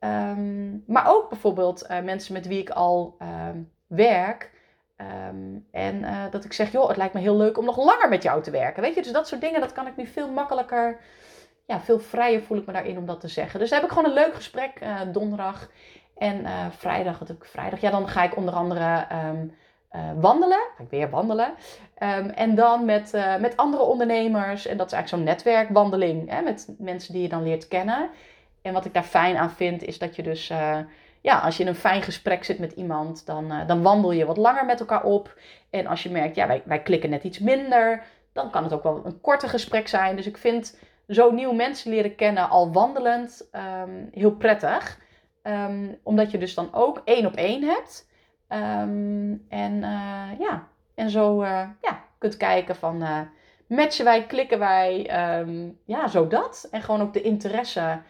Um, 0.01 0.85
maar 0.87 1.09
ook 1.09 1.29
bijvoorbeeld 1.29 1.87
uh, 1.91 2.01
mensen 2.01 2.33
met 2.33 2.47
wie 2.47 2.61
ik 2.61 2.71
al 2.71 3.15
ehm, 3.19 3.63
werk. 3.87 4.53
Um, 4.97 5.67
en 5.71 5.95
uh, 6.03 6.23
dat 6.31 6.45
ik 6.45 6.53
zeg, 6.53 6.73
joh, 6.73 6.89
het 6.89 6.97
lijkt 6.97 7.15
me 7.15 7.21
heel 7.21 7.37
leuk 7.37 7.59
om 7.59 7.65
nog 7.65 7.77
langer 7.77 8.09
met 8.09 8.23
jou 8.23 8.43
te 8.43 8.51
werken. 8.51 8.83
Weet 8.83 8.95
je, 8.95 9.03
dus 9.03 9.13
dat 9.13 9.29
soort 9.29 9.41
dingen, 9.41 9.61
dat 9.61 9.73
kan 9.73 9.87
ik 9.87 9.97
nu 9.97 10.07
veel 10.07 10.31
makkelijker, 10.31 11.01
ja, 11.67 11.81
veel 11.81 12.01
vrijer 12.01 12.43
voel 12.43 12.59
ik 12.59 12.67
me 12.67 12.73
daarin 12.73 12.99
om 12.99 13.07
dat 13.07 13.21
te 13.21 13.29
zeggen. 13.29 13.61
Dus 13.61 13.71
daar 13.71 13.81
heb 13.81 13.89
ik 13.89 13.95
gewoon 13.97 14.11
een 14.11 14.25
leuk 14.25 14.35
gesprek 14.35 14.87
donderdag. 15.13 15.71
En 16.17 16.47
vrijdag, 16.73 17.19
wat 17.19 17.29
heb 17.29 17.37
ik 17.37 17.45
vrijdag? 17.45 17.81
Ja, 17.81 17.91
dan 17.91 18.09
ga 18.09 18.23
ik 18.23 18.37
onder 18.37 18.55
andere 18.55 19.07
um, 19.95 20.21
wandelen. 20.21 20.61
Ik 20.79 20.91
weer 20.91 21.11
wandelen. 21.11 21.55
Um, 21.99 22.31
en 22.31 22.55
dan 22.55 22.85
met, 22.85 23.13
met 23.41 23.57
andere 23.57 23.83
ondernemers. 23.83 24.67
En 24.67 24.77
dat 24.77 24.87
is 24.87 24.93
eigenlijk 24.93 25.09
zo'n 25.09 25.35
netwerkwandeling. 25.35 26.31
Hè, 26.31 26.43
met 26.43 26.69
mensen 26.79 27.13
die 27.13 27.23
je 27.23 27.29
dan 27.29 27.43
leert 27.43 27.69
kennen. 27.69 28.11
En 28.63 28.73
wat 28.73 28.85
ik 28.85 28.95
daar 28.95 29.03
fijn 29.03 29.37
aan 29.37 29.51
vind, 29.51 29.83
is 29.83 29.99
dat 29.99 30.17
je 30.17 30.23
dus 30.23 30.53
ja, 31.21 31.39
als 31.39 31.57
je 31.57 31.63
in 31.63 31.69
een 31.69 31.75
fijn 31.75 32.03
gesprek 32.03 32.45
zit 32.45 32.59
met 32.59 32.73
iemand, 32.73 33.27
dan, 33.27 33.53
dan 33.67 33.83
wandel 33.83 34.13
je 34.13 34.25
wat 34.25 34.37
langer 34.37 34.65
met 34.65 34.81
elkaar 34.81 35.05
op. 35.05 35.39
En 35.71 35.87
als 35.87 36.03
je 36.03 36.11
merkt, 36.11 36.37
ja, 36.37 36.47
wij, 36.47 36.63
wij 36.65 36.83
klikken 36.83 37.11
net 37.11 37.25
iets 37.25 37.39
minder, 37.39 38.03
dan 38.33 38.51
kan 38.51 38.63
het 38.63 38.73
ook 38.73 38.83
wel 38.83 39.03
een 39.05 39.21
korter 39.21 39.49
gesprek 39.49 39.89
zijn. 39.89 40.17
Dus 40.17 40.27
ik 40.27 40.37
vind 40.37 40.79
zo 41.09 41.31
nieuwe 41.31 41.55
mensen 41.55 41.91
leren 41.91 42.15
kennen 42.15 42.49
al 42.49 42.73
wandelend 42.73 43.49
um, 43.53 44.09
heel 44.13 44.33
prettig. 44.33 44.99
Um, 45.43 45.99
omdat 46.03 46.31
je 46.31 46.39
dus 46.39 46.55
dan 46.55 46.69
ook 46.73 47.03
één 47.05 47.27
op 47.27 47.35
één 47.35 47.63
hebt. 47.63 48.09
Um, 48.49 49.45
en 49.49 49.73
uh, 49.73 50.39
ja, 50.39 50.69
en 50.95 51.11
zo 51.11 51.43
uh, 51.43 51.69
ja, 51.81 52.05
kunt 52.19 52.37
kijken 52.37 52.77
van 52.77 53.29
matchen 53.67 54.05
wij, 54.05 54.27
klikken 54.27 54.59
wij, 54.59 55.03
ja, 55.85 56.09
zo 56.09 56.27
dat. 56.27 56.69
En 56.71 56.83
gewoon 56.83 57.01
ook 57.01 57.13
de 57.13 57.23
interesse 57.23 58.01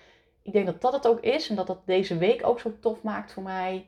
ik 0.44 0.52
denk 0.52 0.66
dat 0.66 0.80
dat 0.80 0.92
het 0.92 1.06
ook 1.06 1.20
is 1.20 1.48
en 1.48 1.56
dat 1.56 1.66
dat 1.66 1.86
deze 1.86 2.18
week 2.18 2.46
ook 2.46 2.60
zo 2.60 2.72
tof 2.80 3.02
maakt 3.02 3.32
voor 3.32 3.42
mij. 3.42 3.86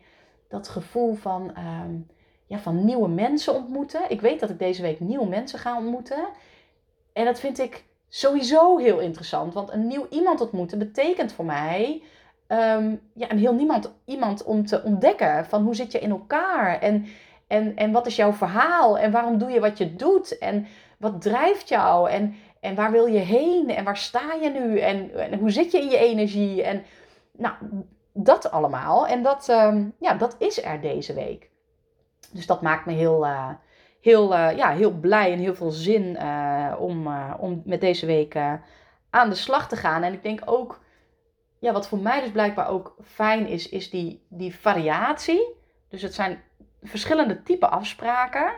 Dat 0.48 0.68
gevoel 0.68 1.14
van, 1.14 1.52
um, 1.58 2.06
ja, 2.46 2.58
van 2.58 2.84
nieuwe 2.84 3.08
mensen 3.08 3.54
ontmoeten. 3.54 4.10
Ik 4.10 4.20
weet 4.20 4.40
dat 4.40 4.50
ik 4.50 4.58
deze 4.58 4.82
week 4.82 5.00
nieuwe 5.00 5.26
mensen 5.26 5.58
ga 5.58 5.76
ontmoeten. 5.76 6.28
En 7.12 7.24
dat 7.24 7.40
vind 7.40 7.58
ik 7.58 7.84
sowieso 8.08 8.78
heel 8.78 8.98
interessant. 8.98 9.54
Want 9.54 9.70
een 9.70 9.86
nieuw 9.86 10.06
iemand 10.10 10.40
ontmoeten 10.40 10.78
betekent 10.78 11.32
voor 11.32 11.44
mij 11.44 12.02
um, 12.48 13.00
ja, 13.14 13.30
een 13.30 13.38
heel 13.38 13.54
niemand, 13.54 13.92
iemand 14.04 14.44
om 14.44 14.66
te 14.66 14.82
ontdekken 14.82 15.46
van 15.46 15.62
hoe 15.62 15.74
zit 15.74 15.92
je 15.92 15.98
in 15.98 16.10
elkaar. 16.10 16.80
En, 16.80 17.06
en, 17.46 17.76
en 17.76 17.92
wat 17.92 18.06
is 18.06 18.16
jouw 18.16 18.32
verhaal? 18.32 18.98
En 18.98 19.10
waarom 19.10 19.38
doe 19.38 19.50
je 19.50 19.60
wat 19.60 19.78
je 19.78 19.96
doet? 19.96 20.38
En 20.38 20.66
wat 20.98 21.22
drijft 21.22 21.68
jou? 21.68 22.10
En, 22.10 22.34
en 22.60 22.74
waar 22.74 22.90
wil 22.90 23.06
je 23.06 23.18
heen? 23.18 23.70
En 23.70 23.84
waar 23.84 23.96
sta 23.96 24.32
je 24.42 24.50
nu? 24.50 24.78
En, 24.78 25.14
en 25.14 25.38
hoe 25.38 25.50
zit 25.50 25.72
je 25.72 25.80
in 25.80 25.90
je 25.90 25.98
energie? 25.98 26.62
En 26.62 26.82
nou, 27.32 27.54
dat 28.12 28.50
allemaal. 28.50 29.06
En 29.06 29.22
dat, 29.22 29.48
um, 29.48 29.94
ja, 30.00 30.14
dat 30.14 30.36
is 30.38 30.64
er 30.64 30.80
deze 30.80 31.14
week. 31.14 31.50
Dus 32.32 32.46
dat 32.46 32.62
maakt 32.62 32.86
me 32.86 32.92
heel, 32.92 33.26
uh, 33.26 33.48
heel, 34.00 34.34
ja, 34.34 34.70
heel 34.70 34.90
blij 34.90 35.32
en 35.32 35.38
heel 35.38 35.54
veel 35.54 35.70
zin 35.70 36.18
om, 36.78 37.08
om 37.38 37.62
met 37.64 37.80
deze 37.80 38.06
week 38.06 38.36
aan 39.10 39.28
de 39.28 39.34
slag 39.34 39.68
te 39.68 39.76
gaan. 39.76 40.02
En 40.02 40.12
ik 40.12 40.22
denk 40.22 40.40
ook, 40.44 40.80
ja, 41.58 41.72
wat 41.72 41.88
voor 41.88 41.98
mij 41.98 42.20
dus 42.20 42.30
blijkbaar 42.30 42.68
ook 42.68 42.96
fijn 43.04 43.46
is, 43.46 43.68
is 43.68 43.90
die, 43.90 44.26
die 44.28 44.54
variatie. 44.54 45.54
Dus 45.88 46.02
het 46.02 46.14
zijn 46.14 46.42
verschillende 46.82 47.42
type 47.42 47.68
afspraken. 47.68 48.52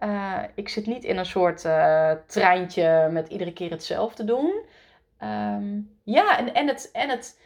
Uh, 0.00 0.38
ik 0.54 0.68
zit 0.68 0.86
niet 0.86 1.04
in 1.04 1.18
een 1.18 1.26
soort 1.26 1.64
uh, 1.64 2.10
treintje 2.26 3.08
met 3.10 3.28
iedere 3.28 3.52
keer 3.52 3.70
hetzelfde 3.70 4.24
doen. 4.24 4.62
Um, 5.22 5.98
ja, 6.02 6.38
en, 6.38 6.54
en, 6.54 6.68
het, 6.68 6.90
en 6.92 7.08
het, 7.08 7.40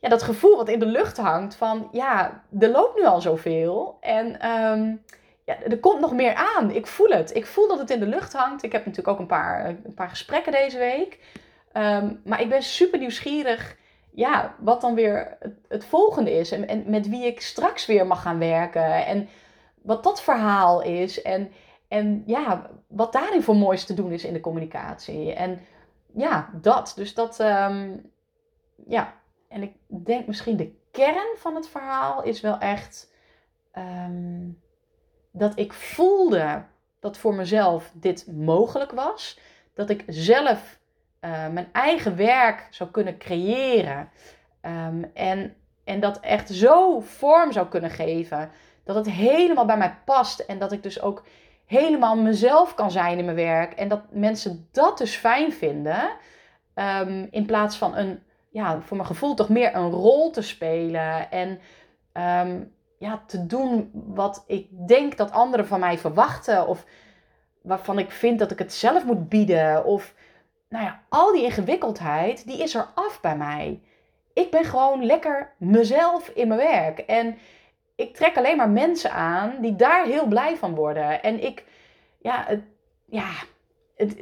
ja, 0.00 0.08
dat 0.08 0.22
gevoel 0.22 0.56
wat 0.56 0.68
in 0.68 0.78
de 0.78 0.86
lucht 0.86 1.16
hangt 1.16 1.54
van, 1.54 1.88
ja, 1.92 2.42
er 2.58 2.68
loopt 2.68 2.96
nu 2.96 3.06
al 3.06 3.20
zoveel. 3.20 3.98
En 4.00 4.50
um, 4.50 5.02
ja, 5.44 5.62
er 5.62 5.78
komt 5.78 6.00
nog 6.00 6.12
meer 6.12 6.34
aan. 6.34 6.70
Ik 6.70 6.86
voel 6.86 7.08
het. 7.08 7.34
Ik 7.34 7.46
voel 7.46 7.68
dat 7.68 7.78
het 7.78 7.90
in 7.90 8.00
de 8.00 8.06
lucht 8.06 8.32
hangt. 8.32 8.62
Ik 8.62 8.72
heb 8.72 8.84
natuurlijk 8.84 9.14
ook 9.14 9.18
een 9.18 9.26
paar, 9.26 9.66
een 9.66 9.94
paar 9.94 10.08
gesprekken 10.08 10.52
deze 10.52 10.78
week. 10.78 11.18
Um, 11.72 12.20
maar 12.24 12.40
ik 12.40 12.48
ben 12.48 12.62
super 12.62 12.98
nieuwsgierig 12.98 13.76
ja, 14.16 14.54
wat 14.58 14.80
dan 14.80 14.94
weer 14.94 15.36
het, 15.40 15.54
het 15.68 15.84
volgende 15.84 16.32
is. 16.32 16.52
En, 16.52 16.68
en, 16.68 16.90
met 16.90 17.08
wie 17.08 17.26
ik 17.26 17.40
straks 17.40 17.86
weer 17.86 18.06
mag 18.06 18.22
gaan 18.22 18.38
werken. 18.38 19.06
En 19.06 19.28
wat 19.82 20.02
dat 20.04 20.22
verhaal 20.22 20.82
is. 20.82 21.22
En, 21.22 21.52
en 21.88 22.22
ja, 22.26 22.70
wat 22.86 23.12
daarin 23.12 23.42
voor 23.42 23.56
moois 23.56 23.84
te 23.84 23.94
doen 23.94 24.12
is 24.12 24.24
in 24.24 24.32
de 24.32 24.40
communicatie. 24.40 25.32
En 25.32 25.60
ja, 26.12 26.50
dat. 26.52 26.92
Dus 26.96 27.14
dat, 27.14 27.40
um, 27.40 28.10
ja. 28.86 29.14
En 29.48 29.62
ik 29.62 29.72
denk 29.86 30.26
misschien 30.26 30.56
de 30.56 30.74
kern 30.90 31.36
van 31.36 31.54
het 31.54 31.68
verhaal 31.68 32.22
is 32.22 32.40
wel 32.40 32.58
echt 32.58 33.12
um, 33.78 34.60
dat 35.30 35.58
ik 35.58 35.72
voelde 35.72 36.64
dat 37.00 37.18
voor 37.18 37.34
mezelf 37.34 37.92
dit 37.94 38.26
mogelijk 38.32 38.92
was. 38.92 39.38
Dat 39.74 39.90
ik 39.90 40.04
zelf 40.06 40.78
uh, 41.20 41.48
mijn 41.48 41.68
eigen 41.72 42.16
werk 42.16 42.66
zou 42.70 42.90
kunnen 42.90 43.18
creëren. 43.18 44.10
Um, 44.62 45.10
en, 45.14 45.56
en 45.84 46.00
dat 46.00 46.20
echt 46.20 46.48
zo 46.48 47.00
vorm 47.00 47.52
zou 47.52 47.68
kunnen 47.68 47.90
geven. 47.90 48.50
Dat 48.84 48.96
het 48.96 49.10
helemaal 49.10 49.64
bij 49.64 49.76
mij 49.76 49.98
past. 50.04 50.40
En 50.40 50.58
dat 50.58 50.72
ik 50.72 50.82
dus 50.82 51.00
ook 51.00 51.24
helemaal 51.66 52.16
mezelf 52.16 52.74
kan 52.74 52.90
zijn 52.90 53.18
in 53.18 53.24
mijn 53.24 53.36
werk. 53.36 53.72
En 53.72 53.88
dat 53.88 54.02
mensen 54.10 54.68
dat 54.72 54.98
dus 54.98 55.16
fijn 55.16 55.52
vinden. 55.52 56.10
Um, 56.74 57.28
in 57.30 57.46
plaats 57.46 57.76
van 57.76 57.96
een, 57.96 58.22
ja, 58.50 58.80
voor 58.80 58.96
mijn 58.96 59.08
gevoel 59.08 59.34
toch 59.34 59.48
meer 59.48 59.74
een 59.74 59.90
rol 59.90 60.30
te 60.30 60.42
spelen. 60.42 61.30
En 61.30 61.60
um, 62.48 62.72
ja, 62.98 63.22
te 63.26 63.46
doen 63.46 63.90
wat 63.92 64.44
ik 64.46 64.66
denk 64.88 65.16
dat 65.16 65.30
anderen 65.30 65.66
van 65.66 65.80
mij 65.80 65.98
verwachten. 65.98 66.66
Of 66.66 66.84
waarvan 67.62 67.98
ik 67.98 68.10
vind 68.10 68.38
dat 68.38 68.50
ik 68.50 68.58
het 68.58 68.72
zelf 68.72 69.04
moet 69.04 69.28
bieden. 69.28 69.84
Of 69.84 70.14
nou 70.68 70.84
ja, 70.84 71.02
al 71.08 71.32
die 71.32 71.44
ingewikkeldheid, 71.44 72.46
die 72.46 72.62
is 72.62 72.74
er 72.74 72.88
af 72.94 73.20
bij 73.20 73.36
mij. 73.36 73.80
Ik 74.32 74.50
ben 74.50 74.64
gewoon 74.64 75.04
lekker 75.04 75.54
mezelf 75.58 76.28
in 76.28 76.48
mijn 76.48 76.60
werk. 76.60 76.98
En 76.98 77.38
ik 77.94 78.16
trek 78.16 78.36
alleen 78.36 78.56
maar 78.56 78.70
mensen 78.70 79.12
aan 79.12 79.54
die 79.60 79.76
daar 79.76 80.04
heel 80.04 80.26
blij 80.26 80.56
van 80.56 80.74
worden. 80.74 81.22
En 81.22 81.42
ik, 81.44 81.64
ja, 82.18 82.44
het, 82.46 82.60
ja 83.04 83.30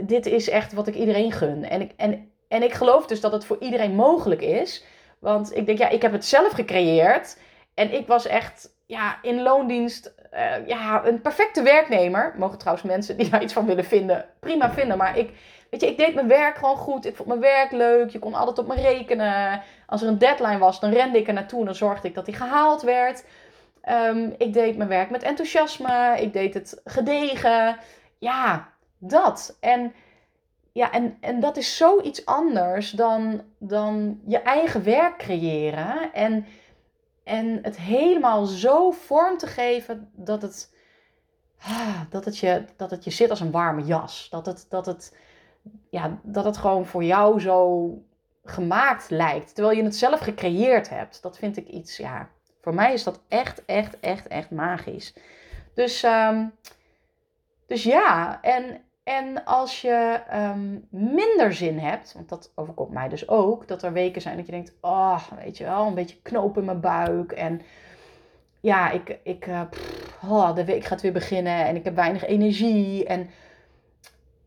dit 0.02 0.26
is 0.26 0.48
echt 0.48 0.72
wat 0.72 0.86
ik 0.86 0.94
iedereen 0.94 1.32
gun. 1.32 1.64
En 1.64 1.80
ik, 1.80 1.92
en, 1.96 2.30
en 2.48 2.62
ik 2.62 2.72
geloof 2.72 3.06
dus 3.06 3.20
dat 3.20 3.32
het 3.32 3.44
voor 3.44 3.58
iedereen 3.60 3.94
mogelijk 3.94 4.40
is. 4.40 4.84
Want 5.18 5.56
ik 5.56 5.66
denk, 5.66 5.78
ja, 5.78 5.88
ik 5.88 6.02
heb 6.02 6.12
het 6.12 6.24
zelf 6.24 6.52
gecreëerd. 6.52 7.38
En 7.74 7.92
ik 7.92 8.06
was 8.06 8.26
echt 8.26 8.73
ja, 8.86 9.18
in 9.22 9.42
loondienst 9.42 10.14
uh, 10.34 10.66
ja, 10.66 11.04
een 11.04 11.20
perfecte 11.20 11.62
werknemer. 11.62 12.34
Mogen 12.38 12.58
trouwens 12.58 12.86
mensen 12.86 13.16
die 13.16 13.30
daar 13.30 13.42
iets 13.42 13.52
van 13.52 13.66
willen 13.66 13.84
vinden, 13.84 14.24
prima 14.40 14.70
vinden. 14.70 14.96
Maar 14.96 15.18
ik, 15.18 15.30
weet 15.70 15.80
je, 15.80 15.86
ik 15.86 15.96
deed 15.96 16.14
mijn 16.14 16.28
werk 16.28 16.56
gewoon 16.56 16.76
goed. 16.76 17.06
Ik 17.06 17.16
vond 17.16 17.28
mijn 17.28 17.40
werk 17.40 17.72
leuk. 17.72 18.10
Je 18.10 18.18
kon 18.18 18.34
altijd 18.34 18.58
op 18.58 18.66
me 18.66 18.74
rekenen. 18.74 19.62
Als 19.86 20.02
er 20.02 20.08
een 20.08 20.18
deadline 20.18 20.58
was, 20.58 20.80
dan 20.80 20.92
rende 20.92 21.18
ik 21.18 21.26
er 21.26 21.34
naartoe 21.34 21.58
en 21.58 21.64
dan 21.64 21.74
zorgde 21.74 22.08
ik 22.08 22.14
dat 22.14 22.24
die 22.24 22.34
gehaald 22.34 22.82
werd. 22.82 23.24
Um, 23.88 24.34
ik 24.38 24.52
deed 24.52 24.76
mijn 24.76 24.88
werk 24.88 25.10
met 25.10 25.22
enthousiasme. 25.22 26.16
Ik 26.20 26.32
deed 26.32 26.54
het 26.54 26.80
gedegen. 26.84 27.76
Ja, 28.18 28.68
dat. 28.98 29.56
En, 29.60 29.94
ja, 30.72 30.92
en, 30.92 31.16
en 31.20 31.40
dat 31.40 31.56
is 31.56 31.76
zoiets 31.76 32.26
anders 32.26 32.90
dan, 32.90 33.42
dan 33.58 34.20
je 34.26 34.38
eigen 34.42 34.84
werk 34.84 35.16
creëren. 35.16 36.12
En 36.12 36.46
en 37.24 37.58
het 37.62 37.76
helemaal 37.76 38.44
zo 38.44 38.90
vorm 38.90 39.38
te 39.38 39.46
geven 39.46 40.10
dat 40.12 40.42
het, 40.42 40.74
ah, 41.60 42.00
dat 42.10 42.24
het, 42.24 42.38
je, 42.38 42.64
dat 42.76 42.90
het 42.90 43.04
je 43.04 43.10
zit 43.10 43.30
als 43.30 43.40
een 43.40 43.50
warme 43.50 43.82
jas. 43.82 44.28
Dat 44.30 44.46
het, 44.46 44.66
dat, 44.68 44.86
het, 44.86 45.16
ja, 45.90 46.18
dat 46.22 46.44
het 46.44 46.56
gewoon 46.56 46.86
voor 46.86 47.04
jou 47.04 47.40
zo 47.40 47.90
gemaakt 48.44 49.10
lijkt. 49.10 49.54
Terwijl 49.54 49.76
je 49.76 49.84
het 49.84 49.96
zelf 49.96 50.20
gecreëerd 50.20 50.88
hebt. 50.88 51.22
Dat 51.22 51.38
vind 51.38 51.56
ik 51.56 51.68
iets, 51.68 51.96
ja. 51.96 52.28
Voor 52.60 52.74
mij 52.74 52.92
is 52.92 53.04
dat 53.04 53.20
echt, 53.28 53.64
echt, 53.64 54.00
echt, 54.00 54.26
echt 54.26 54.50
magisch. 54.50 55.14
Dus, 55.74 56.02
um, 56.02 56.54
dus 57.66 57.82
ja, 57.82 58.40
en, 58.42 58.84
en 59.04 59.44
als 59.44 59.80
je 59.80 60.20
um, 60.34 60.86
minder 60.90 61.52
zin 61.54 61.78
hebt, 61.78 62.12
want 62.12 62.28
dat 62.28 62.52
overkomt 62.54 62.92
mij 62.92 63.08
dus 63.08 63.28
ook, 63.28 63.68
dat 63.68 63.82
er 63.82 63.92
weken 63.92 64.22
zijn 64.22 64.36
dat 64.36 64.46
je 64.46 64.52
denkt, 64.52 64.74
oh, 64.80 65.22
weet 65.42 65.56
je 65.56 65.64
wel, 65.64 65.86
een 65.86 65.94
beetje 65.94 66.22
knoop 66.22 66.58
in 66.58 66.64
mijn 66.64 66.80
buik. 66.80 67.32
En 67.32 67.60
ja, 68.60 68.90
ik, 68.90 69.18
ik, 69.22 69.46
uh, 69.46 69.62
pff, 69.70 70.22
oh, 70.22 70.54
de 70.54 70.64
week 70.64 70.84
gaat 70.84 71.00
weer 71.00 71.12
beginnen 71.12 71.66
en 71.66 71.76
ik 71.76 71.84
heb 71.84 71.94
weinig 71.94 72.24
energie. 72.24 73.06
En 73.06 73.30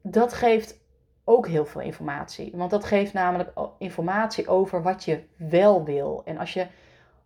dat 0.01 0.33
geeft 0.33 0.79
ook 1.23 1.47
heel 1.47 1.65
veel 1.65 1.81
informatie. 1.81 2.51
Want 2.55 2.71
dat 2.71 2.85
geeft 2.85 3.13
namelijk 3.13 3.51
informatie 3.77 4.47
over 4.47 4.81
wat 4.81 5.03
je 5.03 5.23
wel 5.35 5.83
wil. 5.83 6.21
En 6.25 6.37
als 6.37 6.53
je 6.53 6.67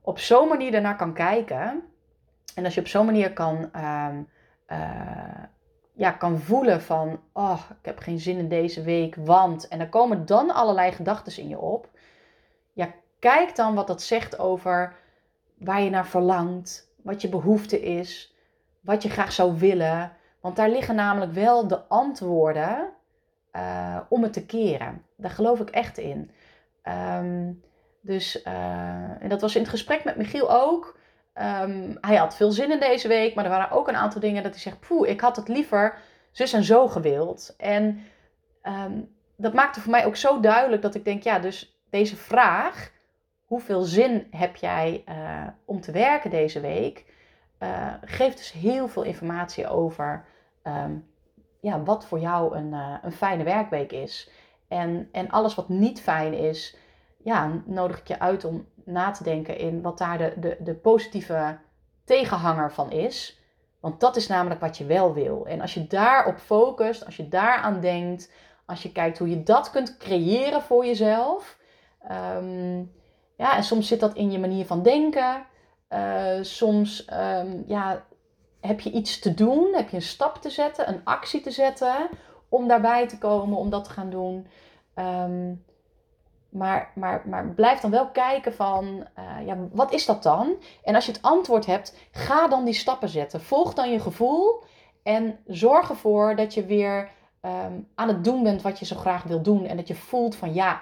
op 0.01 0.19
zo'n 0.19 0.47
manier 0.47 0.71
daarnaar 0.71 0.97
kan 0.97 1.13
kijken, 1.13 1.83
en 2.55 2.65
als 2.65 2.73
je 2.73 2.79
op 2.79 2.87
zo'n 2.87 3.05
manier 3.05 3.33
kan. 3.33 3.69
Um, 3.75 4.27
uh, 4.67 5.43
ja, 6.01 6.11
kan 6.11 6.39
voelen 6.39 6.81
van, 6.81 7.19
oh, 7.33 7.61
ik 7.69 7.85
heb 7.85 7.99
geen 7.99 8.19
zin 8.19 8.37
in 8.37 8.47
deze 8.47 8.83
week, 8.83 9.15
want. 9.15 9.67
En 9.67 9.79
er 9.79 9.89
komen 9.89 10.25
dan 10.25 10.53
allerlei 10.53 10.91
gedachten 10.91 11.37
in 11.37 11.47
je 11.47 11.59
op. 11.59 11.89
Ja, 12.73 12.93
kijk 13.19 13.55
dan 13.55 13.75
wat 13.75 13.87
dat 13.87 14.01
zegt 14.01 14.39
over 14.39 14.95
waar 15.57 15.81
je 15.81 15.89
naar 15.89 16.07
verlangt, 16.07 16.91
wat 17.03 17.21
je 17.21 17.29
behoefte 17.29 17.81
is, 17.81 18.35
wat 18.79 19.03
je 19.03 19.09
graag 19.09 19.31
zou 19.31 19.59
willen. 19.59 20.11
Want 20.39 20.55
daar 20.55 20.69
liggen 20.69 20.95
namelijk 20.95 21.33
wel 21.33 21.67
de 21.67 21.87
antwoorden 21.87 22.89
uh, 23.55 23.97
om 24.09 24.23
het 24.23 24.33
te 24.33 24.45
keren. 24.45 25.05
Daar 25.17 25.31
geloof 25.31 25.59
ik 25.59 25.69
echt 25.69 25.97
in. 25.97 26.31
Um, 27.17 27.61
dus, 28.01 28.43
uh, 28.45 29.23
en 29.23 29.29
dat 29.29 29.41
was 29.41 29.55
in 29.55 29.61
het 29.61 29.69
gesprek 29.69 30.03
met 30.03 30.15
Michiel 30.15 30.51
ook. 30.51 30.99
Um, 31.33 31.97
hij 32.01 32.15
had 32.15 32.35
veel 32.35 32.51
zin 32.51 32.71
in 32.71 32.79
deze 32.79 33.07
week, 33.07 33.35
maar 33.35 33.43
er 33.43 33.51
waren 33.51 33.71
ook 33.71 33.87
een 33.87 33.95
aantal 33.95 34.21
dingen 34.21 34.43
dat 34.43 34.51
hij 34.51 34.61
zegt: 34.61 34.79
Poeh, 34.79 35.09
ik 35.09 35.21
had 35.21 35.35
het 35.35 35.47
liever 35.47 35.97
zus 36.31 36.53
en 36.53 36.63
zo 36.63 36.87
gewild. 36.87 37.53
En 37.57 38.03
um, 38.63 39.15
dat 39.35 39.53
maakte 39.53 39.81
voor 39.81 39.91
mij 39.91 40.05
ook 40.05 40.15
zo 40.15 40.39
duidelijk 40.39 40.81
dat 40.81 40.95
ik 40.95 41.05
denk: 41.05 41.23
ja, 41.23 41.39
dus 41.39 41.81
deze 41.89 42.15
vraag, 42.15 42.91
hoeveel 43.45 43.81
zin 43.81 44.27
heb 44.31 44.55
jij 44.55 45.03
uh, 45.09 45.47
om 45.65 45.81
te 45.81 45.91
werken 45.91 46.29
deze 46.29 46.59
week, 46.59 47.05
uh, 47.59 47.93
geeft 48.01 48.37
dus 48.37 48.51
heel 48.51 48.87
veel 48.87 49.03
informatie 49.03 49.67
over 49.67 50.25
um, 50.63 51.09
ja, 51.61 51.83
wat 51.83 52.05
voor 52.05 52.19
jou 52.19 52.55
een, 52.55 52.71
uh, 52.73 52.95
een 53.01 53.11
fijne 53.11 53.43
werkweek 53.43 53.91
is. 53.91 54.29
En, 54.67 55.09
en 55.11 55.29
alles 55.29 55.55
wat 55.55 55.69
niet 55.69 56.01
fijn 56.01 56.33
is, 56.33 56.77
ja, 57.23 57.61
nodig 57.65 57.99
ik 57.99 58.07
je 58.07 58.19
uit 58.19 58.45
om 58.45 58.67
na 58.85 59.11
te 59.11 59.23
denken 59.23 59.57
in 59.57 59.81
wat 59.81 59.97
daar 59.97 60.17
de, 60.17 60.33
de, 60.37 60.57
de 60.59 60.75
positieve 60.75 61.57
tegenhanger 62.05 62.71
van 62.71 62.91
is. 62.91 63.39
Want 63.79 63.99
dat 63.99 64.15
is 64.15 64.27
namelijk 64.27 64.61
wat 64.61 64.77
je 64.77 64.85
wel 64.85 65.13
wil. 65.13 65.45
En 65.45 65.61
als 65.61 65.73
je 65.73 65.87
daarop 65.87 66.37
focust, 66.37 67.05
als 67.05 67.17
je 67.17 67.27
daaraan 67.27 67.79
denkt, 67.79 68.31
als 68.65 68.83
je 68.83 68.91
kijkt 68.91 69.17
hoe 69.17 69.29
je 69.29 69.43
dat 69.43 69.69
kunt 69.69 69.97
creëren 69.97 70.61
voor 70.61 70.85
jezelf. 70.85 71.57
Um, 72.11 72.91
ja, 73.37 73.55
en 73.55 73.63
soms 73.63 73.87
zit 73.87 73.99
dat 73.99 74.13
in 74.13 74.31
je 74.31 74.39
manier 74.39 74.65
van 74.65 74.83
denken. 74.83 75.45
Uh, 75.89 76.37
soms 76.41 77.07
um, 77.13 77.63
ja, 77.67 78.05
heb 78.59 78.79
je 78.79 78.91
iets 78.91 79.19
te 79.19 79.33
doen, 79.33 79.73
heb 79.73 79.89
je 79.89 79.95
een 79.95 80.01
stap 80.01 80.37
te 80.41 80.49
zetten, 80.49 80.89
een 80.89 81.01
actie 81.03 81.41
te 81.41 81.51
zetten 81.51 82.09
om 82.49 82.67
daarbij 82.67 83.07
te 83.07 83.17
komen, 83.17 83.57
om 83.57 83.69
dat 83.69 83.83
te 83.83 83.89
gaan 83.89 84.09
doen. 84.09 84.47
Um, 84.95 85.65
maar, 86.51 86.91
maar, 86.95 87.21
maar 87.25 87.47
blijf 87.47 87.79
dan 87.79 87.91
wel 87.91 88.07
kijken 88.07 88.53
van, 88.53 89.07
uh, 89.19 89.45
ja, 89.45 89.57
wat 89.71 89.93
is 89.93 90.05
dat 90.05 90.23
dan? 90.23 90.55
En 90.83 90.95
als 90.95 91.05
je 91.05 91.11
het 91.11 91.21
antwoord 91.21 91.65
hebt, 91.65 91.97
ga 92.11 92.47
dan 92.47 92.65
die 92.65 92.73
stappen 92.73 93.09
zetten. 93.09 93.41
Volg 93.41 93.73
dan 93.73 93.91
je 93.91 93.99
gevoel 93.99 94.63
en 95.03 95.39
zorg 95.45 95.89
ervoor 95.89 96.35
dat 96.35 96.53
je 96.53 96.65
weer 96.65 97.09
um, 97.41 97.87
aan 97.95 98.07
het 98.07 98.23
doen 98.23 98.43
bent 98.43 98.61
wat 98.61 98.79
je 98.79 98.85
zo 98.85 98.95
graag 98.95 99.23
wil 99.23 99.41
doen. 99.41 99.65
En 99.65 99.77
dat 99.77 99.87
je 99.87 99.95
voelt 99.95 100.35
van, 100.35 100.53
ja, 100.53 100.81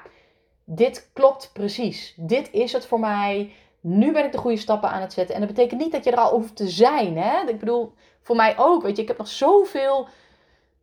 dit 0.64 1.10
klopt 1.14 1.50
precies. 1.54 2.14
Dit 2.18 2.52
is 2.52 2.74
het 2.74 2.86
voor 2.86 3.00
mij. 3.00 3.54
Nu 3.82 4.12
ben 4.12 4.26
ik 4.26 4.32
de 4.32 4.38
goede 4.38 4.58
stappen 4.58 4.90
aan 4.90 5.02
het 5.02 5.14
zetten. 5.14 5.36
En 5.36 5.42
dat 5.42 5.50
betekent 5.50 5.82
niet 5.82 5.92
dat 5.92 6.04
je 6.04 6.12
er 6.12 6.18
al 6.18 6.32
hoeft 6.32 6.56
te 6.56 6.68
zijn. 6.68 7.18
Hè? 7.18 7.48
Ik 7.48 7.60
bedoel, 7.60 7.94
voor 8.22 8.36
mij 8.36 8.58
ook. 8.58 8.82
Weet 8.82 8.96
je, 8.96 9.02
ik 9.02 9.08
heb 9.08 9.18
nog 9.18 9.28
zoveel 9.28 10.08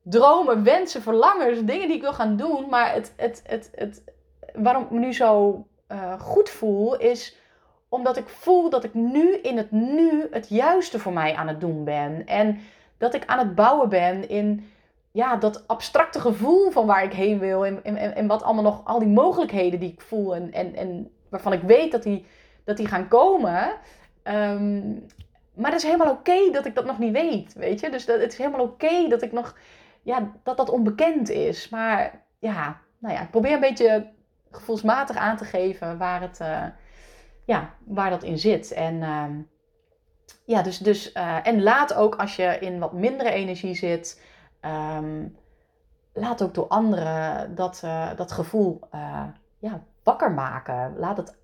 dromen, 0.03 0.63
wensen, 0.63 1.03
verlangens, 1.03 1.59
dingen 1.65 1.87
die 1.87 1.97
ik 1.97 2.03
wil 2.03 2.13
gaan 2.13 2.37
doen. 2.37 2.69
Maar 2.69 2.93
het, 2.93 3.13
het, 3.17 3.43
het, 3.47 3.71
het, 3.75 4.03
waarom 4.57 4.83
ik 4.83 4.91
me 4.91 4.99
nu 4.99 5.13
zo 5.13 5.65
uh, 5.89 6.21
goed 6.21 6.51
voel, 6.51 6.97
is 6.97 7.37
omdat 7.89 8.17
ik 8.17 8.29
voel 8.29 8.71
dat 8.71 8.85
ik 8.85 8.95
nu 8.95 9.35
in 9.35 9.57
het 9.57 9.71
nu 9.71 10.27
het 10.31 10.49
juiste 10.49 10.99
voor 10.99 11.13
mij 11.13 11.35
aan 11.35 11.49
het 11.49 11.61
doen 11.61 11.85
ben. 11.85 12.27
En 12.27 12.59
dat 12.99 13.15
ik 13.15 13.27
aan 13.27 13.39
het 13.39 13.55
bouwen 13.55 13.89
ben 13.89 14.29
in 14.29 14.71
ja, 15.13 15.37
dat 15.37 15.69
abstracte 15.69 16.21
gevoel 16.21 16.71
van 16.71 16.87
waar 16.87 17.05
ik 17.05 17.13
heen 17.13 17.39
wil. 17.39 17.67
En, 17.67 17.85
en, 17.85 18.15
en 18.15 18.27
wat 18.27 18.43
allemaal 18.43 18.63
nog, 18.63 18.85
al 18.85 18.99
die 18.99 19.09
mogelijkheden 19.09 19.81
die 19.81 19.93
ik 19.93 20.01
voel. 20.01 20.35
En, 20.35 20.53
en, 20.53 20.75
en 20.75 21.11
waarvan 21.29 21.53
ik 21.53 21.63
weet 21.63 21.93
dat 21.93 22.03
die, 22.03 22.27
dat 22.65 22.77
die 22.77 22.87
gaan 22.87 23.09
komen. 23.09 23.73
Um, 24.25 25.07
maar 25.55 25.71
het 25.71 25.81
is 25.83 25.91
helemaal 25.91 26.13
oké 26.13 26.51
dat 26.53 26.67
ik 26.67 26.75
dat 26.75 26.85
nog 26.85 26.99
niet 26.99 27.13
weet, 27.13 27.55
weet 27.55 27.81
je. 27.81 27.91
Dus 27.91 28.07
dat, 28.07 28.21
het 28.21 28.33
is 28.33 28.39
helemaal 28.39 28.65
oké 28.65 29.09
dat 29.09 29.23
ik 29.23 29.33
nog, 29.33 29.57
ja, 30.03 30.33
dat 30.43 30.57
dat 30.57 30.71
onbekend 30.71 31.31
is. 31.31 31.69
Maar 31.69 32.25
ja, 32.39 32.81
nou 32.99 33.15
ja, 33.15 33.21
ik 33.23 33.31
probeer 33.31 33.53
een 33.53 33.61
beetje 33.61 34.07
gevoelsmatig 34.57 35.17
aan 35.17 35.37
te 35.37 35.45
geven 35.45 35.99
waar 35.99 36.21
het, 36.21 36.41
uh, 36.41 36.65
ja, 37.45 37.71
waar 37.85 38.11
dat 38.11 38.23
in 38.23 38.39
zit. 38.39 38.73
En 38.73 38.95
uh, 38.95 39.25
ja, 40.45 40.63
dus, 40.63 40.79
dus 40.79 41.13
uh, 41.15 41.47
en 41.47 41.63
laat 41.63 41.95
ook 41.95 42.15
als 42.15 42.37
je 42.37 42.59
in 42.61 42.79
wat 42.79 42.93
mindere 42.93 43.31
energie 43.31 43.75
zit, 43.75 44.23
um, 44.97 45.37
laat 46.13 46.43
ook 46.43 46.55
door 46.55 46.67
anderen 46.67 47.55
dat, 47.55 47.83
uh, 47.85 48.11
dat 48.17 48.33
gevoel 48.33 48.81
ja, 49.59 49.83
wakker 50.03 50.33
maken. 50.33 50.99
Laat 50.99 51.17
het, 51.17 51.35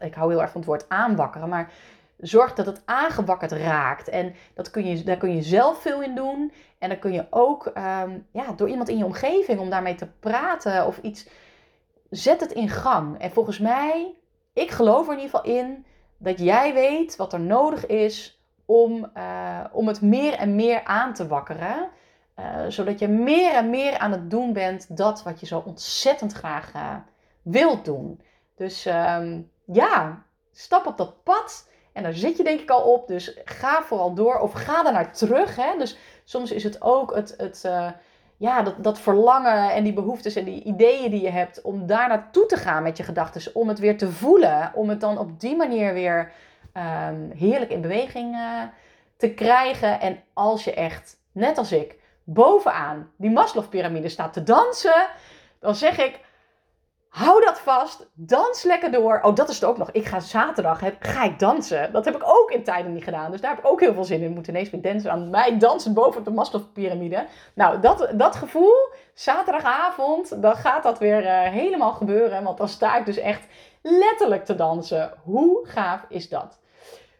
ik 0.00 0.14
hou 0.14 0.30
heel 0.30 0.40
erg 0.40 0.50
van 0.50 0.60
het 0.60 0.68
woord 0.68 0.88
aanwakkeren, 0.88 1.48
maar 1.48 1.72
zorg 2.18 2.54
dat 2.54 2.66
het 2.66 2.82
aangewakkerd 2.84 3.52
raakt. 3.52 4.08
En 4.08 4.34
dat 4.54 4.70
kun 4.70 4.86
je, 4.86 5.02
daar 5.02 5.16
kun 5.16 5.34
je 5.34 5.42
zelf 5.42 5.82
veel 5.82 6.02
in 6.02 6.14
doen. 6.14 6.52
En 6.78 6.88
dan 6.88 6.98
kun 6.98 7.12
je 7.12 7.26
ook 7.30 7.66
um, 7.66 8.26
ja, 8.32 8.52
door 8.56 8.68
iemand 8.68 8.88
in 8.88 8.98
je 8.98 9.04
omgeving 9.04 9.60
om 9.60 9.70
daarmee 9.70 9.94
te 9.94 10.08
praten 10.20 10.86
of 10.86 10.98
iets. 10.98 11.28
Zet 12.14 12.40
het 12.40 12.52
in 12.52 12.68
gang. 12.68 13.18
En 13.18 13.30
volgens 13.30 13.58
mij, 13.58 14.14
ik 14.52 14.70
geloof 14.70 15.06
er 15.06 15.12
in 15.12 15.20
ieder 15.20 15.38
geval 15.38 15.54
in 15.54 15.86
dat 16.18 16.38
jij 16.38 16.74
weet 16.74 17.16
wat 17.16 17.32
er 17.32 17.40
nodig 17.40 17.86
is 17.86 18.42
om, 18.64 19.10
uh, 19.16 19.60
om 19.72 19.88
het 19.88 20.00
meer 20.00 20.32
en 20.32 20.54
meer 20.54 20.84
aan 20.84 21.14
te 21.14 21.26
wakkeren. 21.26 21.88
Uh, 22.38 22.64
zodat 22.68 22.98
je 22.98 23.08
meer 23.08 23.52
en 23.52 23.70
meer 23.70 23.98
aan 23.98 24.12
het 24.12 24.30
doen 24.30 24.52
bent 24.52 24.96
dat 24.96 25.22
wat 25.22 25.40
je 25.40 25.46
zo 25.46 25.62
ontzettend 25.66 26.32
graag 26.32 26.74
uh, 26.74 26.96
wilt 27.42 27.84
doen. 27.84 28.20
Dus 28.56 28.86
um, 28.86 29.50
ja, 29.64 30.24
stap 30.52 30.86
op 30.86 30.96
dat 30.96 31.22
pad. 31.22 31.68
En 31.92 32.02
daar 32.02 32.14
zit 32.14 32.36
je 32.36 32.44
denk 32.44 32.60
ik 32.60 32.70
al 32.70 32.92
op. 32.92 33.08
Dus 33.08 33.40
ga 33.44 33.82
vooral 33.82 34.14
door. 34.14 34.38
Of 34.38 34.52
ga 34.52 34.86
er 34.86 34.92
naar 34.92 35.12
terug. 35.12 35.56
Hè? 35.56 35.78
Dus 35.78 35.98
soms 36.24 36.50
is 36.50 36.64
het 36.64 36.82
ook 36.82 37.14
het, 37.14 37.34
het, 37.36 37.64
ja, 38.44 38.62
dat, 38.62 38.74
dat 38.78 38.98
verlangen 38.98 39.72
en 39.72 39.84
die 39.84 39.92
behoeftes 39.92 40.34
en 40.34 40.44
die 40.44 40.62
ideeën 40.62 41.10
die 41.10 41.22
je 41.22 41.30
hebt. 41.30 41.62
Om 41.62 41.86
daar 41.86 42.08
naartoe 42.08 42.46
te 42.46 42.56
gaan 42.56 42.82
met 42.82 42.96
je 42.96 43.02
gedachten. 43.02 43.54
Om 43.54 43.68
het 43.68 43.78
weer 43.78 43.98
te 43.98 44.10
voelen. 44.10 44.72
Om 44.74 44.88
het 44.88 45.00
dan 45.00 45.18
op 45.18 45.40
die 45.40 45.56
manier 45.56 45.94
weer 45.94 46.32
um, 47.08 47.30
heerlijk 47.36 47.70
in 47.70 47.80
beweging 47.80 48.34
uh, 48.34 48.62
te 49.16 49.30
krijgen. 49.30 50.00
En 50.00 50.22
als 50.32 50.64
je 50.64 50.74
echt, 50.74 51.16
net 51.32 51.58
als 51.58 51.72
ik, 51.72 51.98
bovenaan 52.24 53.10
die 53.16 53.30
Maslow-pyramide 53.30 54.08
staat 54.08 54.32
te 54.32 54.42
dansen. 54.42 55.06
Dan 55.60 55.74
zeg 55.74 55.98
ik, 55.98 56.20
Hou 57.14 57.44
dat 57.44 57.58
vast. 57.58 58.06
Dans 58.14 58.62
lekker 58.62 58.90
door. 58.92 59.20
Oh, 59.22 59.34
dat 59.34 59.48
is 59.48 59.54
het 59.54 59.64
ook 59.64 59.78
nog. 59.78 59.90
Ik 59.90 60.06
ga 60.06 60.20
zaterdag 60.20 60.80
ga 60.98 61.24
ik 61.24 61.38
dansen. 61.38 61.92
Dat 61.92 62.04
heb 62.04 62.14
ik 62.14 62.22
ook 62.24 62.50
in 62.50 62.64
tijden 62.64 62.92
niet 62.92 63.04
gedaan. 63.04 63.30
Dus 63.30 63.40
daar 63.40 63.50
heb 63.50 63.64
ik 63.64 63.70
ook 63.70 63.80
heel 63.80 63.94
veel 63.94 64.04
zin 64.04 64.20
in. 64.20 64.32
Moet 64.32 64.48
ineens 64.48 64.70
weer 64.70 64.82
dansen 64.82 65.10
aan 65.10 65.30
mij 65.30 65.58
dansen 65.58 65.94
boven 65.94 66.18
op 66.18 66.24
de 66.24 66.30
Maslow-pyramide. 66.30 67.26
Nou, 67.54 67.80
dat, 67.80 68.08
dat 68.14 68.36
gevoel, 68.36 68.74
zaterdagavond, 69.14 70.42
dan 70.42 70.56
gaat 70.56 70.82
dat 70.82 70.98
weer 70.98 71.22
uh, 71.22 71.40
helemaal 71.40 71.92
gebeuren. 71.92 72.42
Want 72.44 72.58
dan 72.58 72.68
sta 72.68 72.96
ik 72.96 73.06
dus 73.06 73.16
echt 73.16 73.46
letterlijk 73.82 74.44
te 74.44 74.54
dansen. 74.54 75.12
Hoe 75.22 75.66
gaaf 75.66 76.04
is 76.08 76.28
dat? 76.28 76.58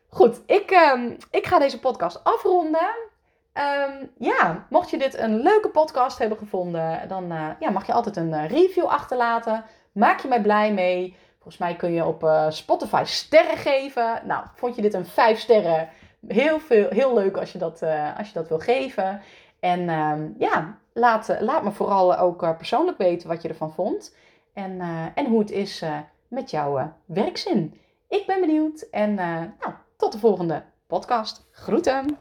Goed, 0.09 0.41
ik, 0.47 0.91
um, 0.95 1.17
ik 1.31 1.47
ga 1.47 1.59
deze 1.59 1.81
podcast 1.81 2.25
afronden. 2.25 3.13
Um, 3.89 4.11
ja, 4.19 4.67
mocht 4.69 4.91
je 4.91 4.99
dit 4.99 5.19
een 5.19 5.41
leuke 5.41 5.69
podcast 5.69 6.19
hebben 6.19 6.39
gevonden, 6.39 7.09
dan 7.09 7.33
uh, 7.33 7.49
ja, 7.59 7.71
mag 7.71 7.87
je 7.87 7.93
altijd 7.93 8.17
een 8.17 8.29
uh, 8.29 8.49
review 8.49 8.85
achterlaten. 8.85 9.65
Maak 9.95 10.21
je 10.21 10.29
mij 10.29 10.41
blij 10.41 10.73
mee. 10.73 11.17
Volgens 11.35 11.59
mij 11.59 11.77
kun 11.77 11.93
je 11.93 12.05
op 12.05 12.23
uh, 12.23 12.51
Spotify 12.51 13.03
sterren 13.05 13.57
geven. 13.57 14.23
Nou, 14.25 14.47
vond 14.55 14.77
je 14.77 14.83
dit 14.83 14.95
een 14.95 15.07
5 15.07 15.39
sterren? 15.39 15.89
Heel, 16.27 16.61
veel, 16.61 16.89
heel 16.89 17.15
leuk 17.15 17.37
als 17.37 17.53
je 17.53 17.59
dat, 17.59 17.83
als 18.17 18.29
je 18.29 18.35
dat 18.35 18.49
wil 18.49 18.59
geven. 18.59 19.21
En 19.61 19.89
um, 19.89 20.35
ja, 20.39 20.79
laat, 20.93 21.37
laat 21.41 21.63
me 21.63 21.73
vooral 21.73 22.17
ook 22.17 22.57
persoonlijk 22.57 22.99
weten 22.99 23.29
wat 23.29 23.43
je 23.43 23.49
ervan 23.49 23.73
vond. 23.73 24.17
En, 24.53 24.81
en 25.15 25.27
hoe 25.27 25.39
het 25.39 25.51
is 25.51 25.85
met 26.29 26.51
jouw 26.51 26.93
werkzin. 27.07 27.81
Ik 28.09 28.27
ben 28.27 28.41
benieuwd. 28.41 28.81
En 28.91 29.15
nou, 29.15 29.73
tot 29.97 30.13
de 30.13 30.19
volgende 30.19 30.63
podcast. 30.87 31.49
Groeten! 31.51 32.19